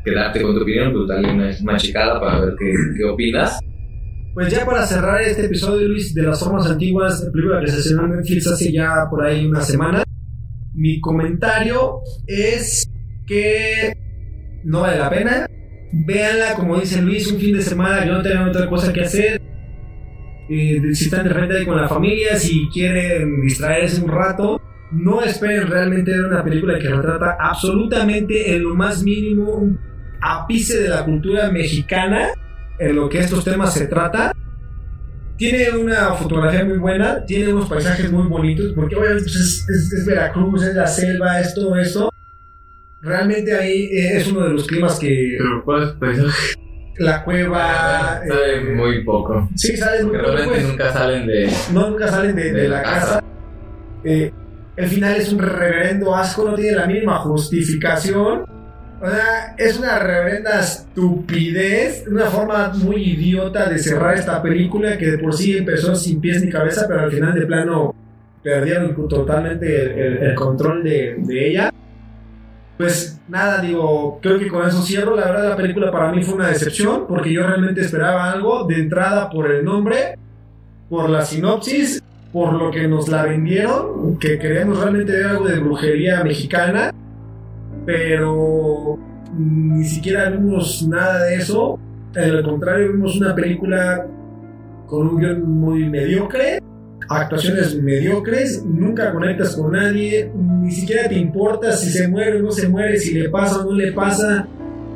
quedarte 0.03 0.41
con 0.41 0.55
tu 0.55 0.61
opinión, 0.61 0.93
pues 0.93 1.07
dale 1.07 1.31
una, 1.31 1.49
una 1.61 1.77
checada 1.77 2.19
para 2.19 2.41
ver 2.41 2.55
qué, 2.59 2.73
qué 2.97 3.03
opinas. 3.05 3.59
Pues 4.33 4.53
ya 4.53 4.65
para 4.65 4.85
cerrar 4.85 5.21
este 5.21 5.45
episodio, 5.45 5.87
Luis, 5.87 6.13
de 6.13 6.21
las 6.21 6.39
formas 6.39 6.67
antiguas, 6.67 7.27
película 7.33 7.59
que 7.61 7.71
se 7.71 7.79
estrenó 7.79 8.05
en 8.05 8.17
Netflix 8.17 8.47
hace 8.47 8.71
ya 8.71 9.07
por 9.09 9.25
ahí 9.25 9.45
una 9.45 9.61
semana, 9.61 10.03
mi 10.75 11.01
comentario 11.01 12.01
es 12.27 12.87
que 13.25 13.93
no 14.63 14.81
vale 14.81 14.99
la 14.99 15.09
pena. 15.09 15.47
Véanla, 15.91 16.53
como 16.55 16.79
dice 16.79 17.01
Luis, 17.01 17.31
un 17.31 17.39
fin 17.39 17.55
de 17.55 17.63
semana 17.63 18.03
que 18.03 18.11
no 18.11 18.21
tengan 18.21 18.49
otra 18.49 18.69
cosa 18.69 18.93
que 18.93 19.01
hacer. 19.01 19.41
Eh, 20.47 20.81
si 20.93 21.05
están 21.05 21.23
de 21.23 21.29
repente 21.29 21.57
ahí 21.57 21.65
con 21.65 21.75
la 21.75 21.87
familia, 21.87 22.37
si 22.37 22.69
quieren 22.69 23.41
distraerse 23.41 24.01
un 24.01 24.09
rato, 24.09 24.61
no 24.91 25.23
esperen 25.23 25.67
realmente 25.67 26.11
ver 26.11 26.25
una 26.25 26.43
película 26.43 26.77
que 26.77 26.87
retrata 26.87 27.35
absolutamente 27.39 28.55
en 28.55 28.63
lo 28.63 28.75
más 28.75 29.03
mínimo 29.03 29.55
un 29.55 29.79
ápice 30.21 30.81
de 30.81 30.89
la 30.89 31.03
cultura 31.03 31.51
mexicana 31.51 32.29
en 32.79 32.95
lo 32.95 33.09
que 33.09 33.19
estos 33.19 33.43
temas 33.43 33.73
se 33.73 33.87
trata. 33.87 34.33
Tiene 35.37 35.69
una 35.71 36.13
fotografía 36.15 36.65
muy 36.65 36.77
buena, 36.77 37.25
tiene 37.25 37.53
unos 37.53 37.69
paisajes 37.69 38.11
muy 38.11 38.27
bonitos, 38.27 38.73
porque 38.75 38.95
obviamente 38.95 39.23
pues, 39.23 39.35
es, 39.35 39.69
es- 39.69 39.93
es 39.93 40.05
Veracruz, 40.05 40.63
es 40.63 40.75
la 40.75 40.87
selva, 40.87 41.39
es 41.39 41.53
todo 41.53 41.75
esto. 41.77 42.09
Realmente 43.01 43.53
ahí 43.55 43.83
eh, 43.85 44.17
es 44.17 44.27
uno 44.27 44.43
de 44.45 44.49
los 44.53 44.67
climas 44.67 44.99
que 44.99 45.37
Pero 45.37 45.63
pues, 45.63 45.89
pues 45.97 46.19
la 46.97 47.23
cueva... 47.23 48.19
eh, 48.25 48.73
muy 48.75 49.05
poco. 49.05 49.47
Sí, 49.55 49.77
salen 49.77 50.07
muy 50.07 50.17
poco, 50.17 50.27
realmente 50.31 50.55
pues. 50.59 50.67
nunca 50.67 50.91
salen 50.91 51.25
de. 51.27 51.49
No, 51.71 51.89
nunca 51.89 52.07
salen 52.09 52.35
de, 52.35 52.51
de 52.51 52.67
la 52.67 52.83
casa. 52.83 53.23
Eh, 54.03 54.33
el 54.75 54.87
final 54.87 55.15
es 55.15 55.31
un 55.31 55.39
reverendo 55.39 56.13
asco, 56.13 56.43
no 56.49 56.55
tiene 56.55 56.75
la 56.75 56.85
mínima 56.85 57.17
justificación. 57.19 58.43
O 59.01 59.09
sea, 59.09 59.55
es 59.57 59.79
una 59.79 59.97
reverenda 59.99 60.59
estupidez, 60.59 62.05
una 62.07 62.25
forma 62.25 62.69
muy 62.83 63.01
idiota 63.01 63.69
de 63.69 63.79
cerrar 63.79 64.15
esta 64.17 64.41
película 64.41 64.97
que 64.97 65.11
de 65.11 65.17
por 65.17 65.33
sí 65.33 65.57
empezó 65.57 65.95
sin 65.95 66.19
pies 66.19 66.43
ni 66.43 66.49
cabeza, 66.51 66.85
pero 66.87 67.01
al 67.01 67.11
final 67.11 67.33
de 67.33 67.45
plano 67.45 67.95
perdieron 68.43 68.95
totalmente 69.07 69.83
el, 69.83 69.91
el- 69.99 70.17
el 70.23 70.35
control 70.35 70.83
de, 70.83 71.15
de 71.19 71.47
ella. 71.49 71.73
Pues 72.77 73.19
nada, 73.27 73.61
digo, 73.61 74.19
creo 74.21 74.39
que 74.39 74.47
con 74.47 74.67
eso 74.67 74.81
cierro. 74.81 75.15
La 75.15 75.25
verdad, 75.25 75.49
la 75.49 75.55
película 75.57 75.91
para 75.91 76.11
mí 76.11 76.21
fue 76.23 76.35
una 76.35 76.47
decepción 76.47 77.05
porque 77.07 77.31
yo 77.31 77.45
realmente 77.45 77.81
esperaba 77.81 78.31
algo 78.31 78.65
de 78.65 78.75
entrada 78.75 79.29
por 79.29 79.51
el 79.51 79.63
nombre, 79.65 80.17
por 80.89 81.09
la 81.09 81.23
sinopsis, 81.25 82.01
por 82.31 82.53
lo 82.53 82.71
que 82.71 82.87
nos 82.87 83.09
la 83.09 83.23
vendieron, 83.23 84.17
que 84.17 84.39
queríamos 84.39 84.79
realmente 84.79 85.11
ver 85.11 85.25
algo 85.27 85.47
de 85.47 85.59
brujería 85.59 86.23
mexicana, 86.23 86.93
pero 87.89 88.99
ni 89.35 89.83
siquiera 89.83 90.29
vimos 90.29 90.87
nada 90.87 91.23
de 91.23 91.37
eso. 91.37 91.79
Al 92.15 92.43
contrario, 92.43 92.91
vimos 92.91 93.15
una 93.19 93.33
película 93.33 94.05
con 94.85 95.07
un 95.07 95.17
guion 95.17 95.49
muy 95.49 95.89
mediocre, 95.89 96.61
actuaciones 97.09 97.81
mediocres, 97.81 98.63
nunca 98.63 99.11
conectas 99.11 99.55
con 99.55 99.71
nadie, 99.71 100.31
ni 100.35 100.71
siquiera 100.71 101.09
te 101.09 101.15
importa 101.15 101.71
si 101.71 101.89
se 101.89 102.07
muere 102.07 102.37
o 102.37 102.43
no 102.43 102.51
se 102.51 102.69
muere, 102.69 102.97
si 102.97 103.15
le 103.15 103.29
pasa 103.29 103.61
o 103.61 103.63
no 103.63 103.71
le 103.71 103.91
pasa. 103.91 104.47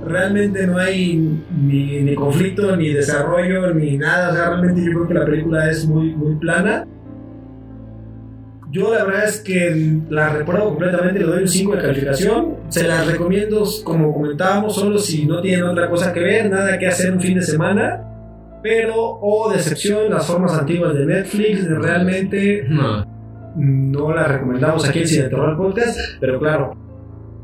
Realmente 0.06 0.68
no 0.68 0.78
hay 0.78 1.42
ni, 1.66 2.14
conflicto, 2.14 2.76
ni 2.76 2.90
desarrollo, 2.90 3.74
ni 3.74 3.98
nada. 3.98 4.30
O 4.30 4.36
sea, 4.36 4.50
realmente 4.50 4.84
yo 4.84 4.92
creo 4.92 5.08
que 5.08 5.14
la 5.16 5.26
película 5.26 5.72
es 5.72 5.88
muy, 5.88 6.14
muy 6.14 6.36
plana. 6.36 6.86
Yo 8.74 8.92
la 8.92 9.04
verdad 9.04 9.26
es 9.26 9.40
que 9.42 10.00
la 10.10 10.30
recuerdo 10.30 10.70
completamente, 10.70 11.20
le 11.20 11.26
doy 11.28 11.42
un 11.44 11.48
5 11.48 11.76
de 11.76 11.82
calificación. 11.84 12.56
Se 12.70 12.88
las 12.88 13.06
recomiendo, 13.06 13.64
como 13.84 14.12
comentábamos, 14.12 14.74
solo 14.74 14.98
si 14.98 15.28
no 15.28 15.42
tienen 15.42 15.64
otra 15.66 15.88
cosa 15.92 16.12
que 16.12 16.22
ver, 16.22 16.50
nada 16.50 16.80
que 16.80 16.88
hacer 16.88 17.14
un 17.14 17.22
fin 17.22 17.36
de 17.36 17.44
semana. 17.44 18.02
Pero, 18.64 18.96
oh 18.96 19.52
decepción, 19.54 20.10
las 20.10 20.26
formas 20.26 20.54
antiguas 20.54 20.96
de 20.96 21.06
Netflix, 21.06 21.68
realmente 21.70 22.66
No. 22.68 23.06
no 23.56 24.12
la 24.16 24.24
recomendamos 24.24 24.90
aquí 24.90 25.00
en 25.00 25.08
Cine 25.08 25.24
Terror 25.30 25.56
Podcast, 25.56 26.00
pero 26.20 26.40
claro, 26.40 26.76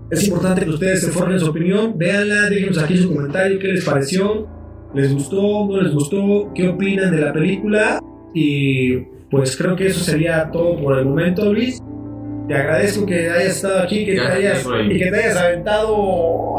es 0.10 0.28
importante 0.28 0.64
que 0.64 0.72
ustedes 0.72 1.02
se 1.02 1.12
formen 1.12 1.40
su 1.40 1.52
opinión, 1.52 1.96
véanla, 1.96 2.50
déjenos 2.50 2.80
aquí 2.80 2.98
su 2.98 3.14
comentario, 3.14 3.60
qué 3.60 3.68
les 3.68 3.86
pareció, 3.86 4.48
les 4.96 5.14
gustó, 5.14 5.68
no 5.68 5.80
les 5.80 5.94
gustó, 5.94 6.52
qué 6.56 6.70
opinan 6.70 7.12
de 7.12 7.22
la 7.22 7.32
película 7.32 8.00
y 8.34 9.19
pues 9.32 9.56
creo 9.58 9.76
que 9.76 9.88
eso 9.88 10.00
sería 10.04 10.50
todo 10.52 10.82
por 10.82 10.98
el 10.98 11.06
momento, 11.06 11.52
Luis. 11.54 11.80
Te 12.48 12.56
agradezco 12.56 13.06
que 13.06 13.30
hayas 13.30 13.58
estado 13.58 13.80
aquí, 13.84 14.06
que 14.06 14.16
te 14.16 14.22
hayas, 14.22 14.66
y 14.90 14.98
que 14.98 15.12
te 15.12 15.16
hayas 15.18 15.38
aventado 15.38 15.96
No, 15.96 16.56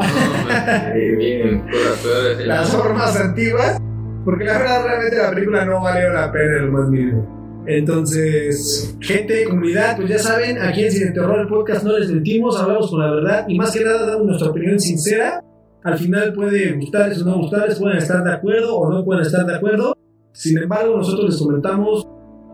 me- 0.47 1.15
bien, 1.17 1.65
las 1.69 2.45
las 2.45 2.69
formas 2.75 3.19
antiguas, 3.19 3.77
porque 4.23 4.45
la 4.45 4.57
verdad 4.59 4.85
realmente 4.85 5.17
la 5.17 5.29
película 5.31 5.65
no 5.65 5.81
valió 5.81 6.13
la 6.13 6.31
pena 6.31 6.57
en 6.59 6.65
lo 6.67 6.71
más 6.71 6.89
mínimo. 6.89 7.63
Entonces, 7.67 8.95
gente, 9.01 9.43
comunidad, 9.43 9.97
pues 9.97 10.09
ya 10.09 10.17
saben, 10.17 10.57
aquí 10.61 10.83
en 10.85 10.91
Cine 10.91 11.11
Terror 11.11 11.41
el 11.41 11.47
podcast 11.47 11.83
no 11.83 11.97
les 11.97 12.09
mentimos, 12.09 12.59
hablamos 12.59 12.89
con 12.89 12.99
la 13.01 13.11
verdad 13.11 13.45
y 13.47 13.57
más 13.57 13.71
que 13.71 13.83
nada 13.83 14.05
damos 14.07 14.25
nuestra 14.27 14.49
opinión 14.49 14.79
sincera. 14.79 15.43
Al 15.83 15.97
final 15.97 16.31
puede 16.33 16.73
gustarles 16.73 17.21
o 17.21 17.25
no 17.25 17.37
gustarles, 17.37 17.77
pueden 17.79 17.97
estar 17.97 18.23
de 18.23 18.31
acuerdo 18.33 18.77
o 18.77 18.89
no 18.91 19.03
pueden 19.03 19.23
estar 19.23 19.45
de 19.45 19.55
acuerdo. 19.55 19.95
Sin 20.31 20.57
embargo, 20.57 20.97
nosotros 20.97 21.29
les 21.31 21.37
comentamos 21.39 22.07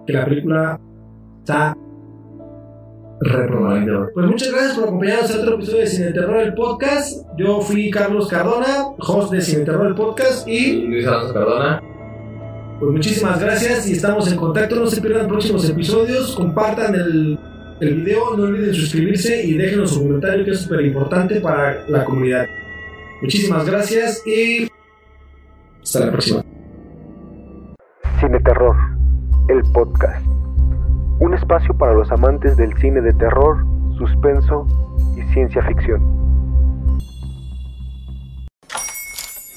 que 0.07 0.13
la 0.13 0.25
película 0.25 0.79
está 1.39 1.77
reprobada. 3.19 4.09
Pues 4.13 4.25
muchas 4.27 4.51
gracias 4.51 4.73
por 4.75 4.83
acompañarnos 4.85 5.35
a 5.35 5.39
otro 5.39 5.55
episodio 5.55 5.79
de 5.79 5.87
Cine 5.87 6.11
Terror 6.11 6.37
el 6.37 6.53
podcast. 6.53 7.25
Yo 7.37 7.61
fui 7.61 7.89
Carlos 7.91 8.27
Cardona, 8.27 8.87
host 8.99 9.31
de 9.31 9.41
Cine 9.41 9.65
Terror 9.65 9.87
el 9.87 9.95
podcast 9.95 10.47
y 10.47 10.57
Y 10.57 10.87
Luis 10.87 11.07
Alonso 11.07 11.33
Cardona. 11.33 11.81
pues 12.79 12.91
muchísimas 12.91 13.39
gracias 13.41 13.87
y 13.89 13.93
estamos 13.93 14.31
en 14.31 14.37
contacto. 14.37 14.75
No 14.75 14.87
se 14.87 15.01
pierdan 15.01 15.27
próximos 15.27 15.69
episodios. 15.69 16.35
Compartan 16.35 16.95
el, 16.95 17.39
el 17.81 17.95
video. 17.95 18.37
No 18.37 18.43
olviden 18.43 18.73
suscribirse 18.73 19.43
y 19.45 19.57
déjenos 19.57 19.91
su 19.91 20.03
comentario 20.03 20.45
que 20.45 20.51
es 20.51 20.61
súper 20.61 20.85
importante 20.85 21.41
para 21.41 21.85
la 21.89 22.05
comunidad. 22.05 22.45
Muchísimas 23.21 23.65
gracias 23.65 24.21
y 24.27 24.67
hasta 25.81 26.05
la 26.05 26.11
próxima. 26.11 26.43
Cine 28.19 28.39
Terror, 28.41 28.75
el 29.49 29.63
podcast. 29.71 30.25
Un 31.19 31.33
espacio 31.33 31.73
para 31.77 31.93
los 31.93 32.11
amantes 32.11 32.57
del 32.57 32.75
cine 32.79 33.01
de 33.01 33.13
terror, 33.13 33.65
suspenso 33.97 34.67
y 35.15 35.21
ciencia 35.33 35.63
ficción. 35.63 36.01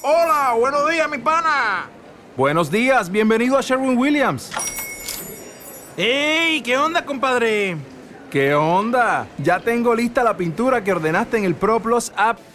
Hola, 0.02 0.54
buenos 0.58 0.88
días, 0.90 1.10
mi 1.10 1.18
pana. 1.18 1.88
Buenos 2.36 2.70
días, 2.70 3.10
bienvenido 3.10 3.58
a 3.58 3.60
Sherwin 3.60 3.98
Williams. 3.98 4.52
¡Ey! 5.96 6.62
¿Qué 6.62 6.78
onda, 6.78 7.04
compadre? 7.04 7.76
¿Qué 8.30 8.54
onda? 8.54 9.26
Ya 9.38 9.58
tengo 9.58 9.94
lista 9.94 10.22
la 10.22 10.36
pintura 10.36 10.82
que 10.84 10.92
ordenaste 10.92 11.36
en 11.36 11.44
el 11.44 11.54
ProPlus 11.54 12.12
app. 12.16 12.38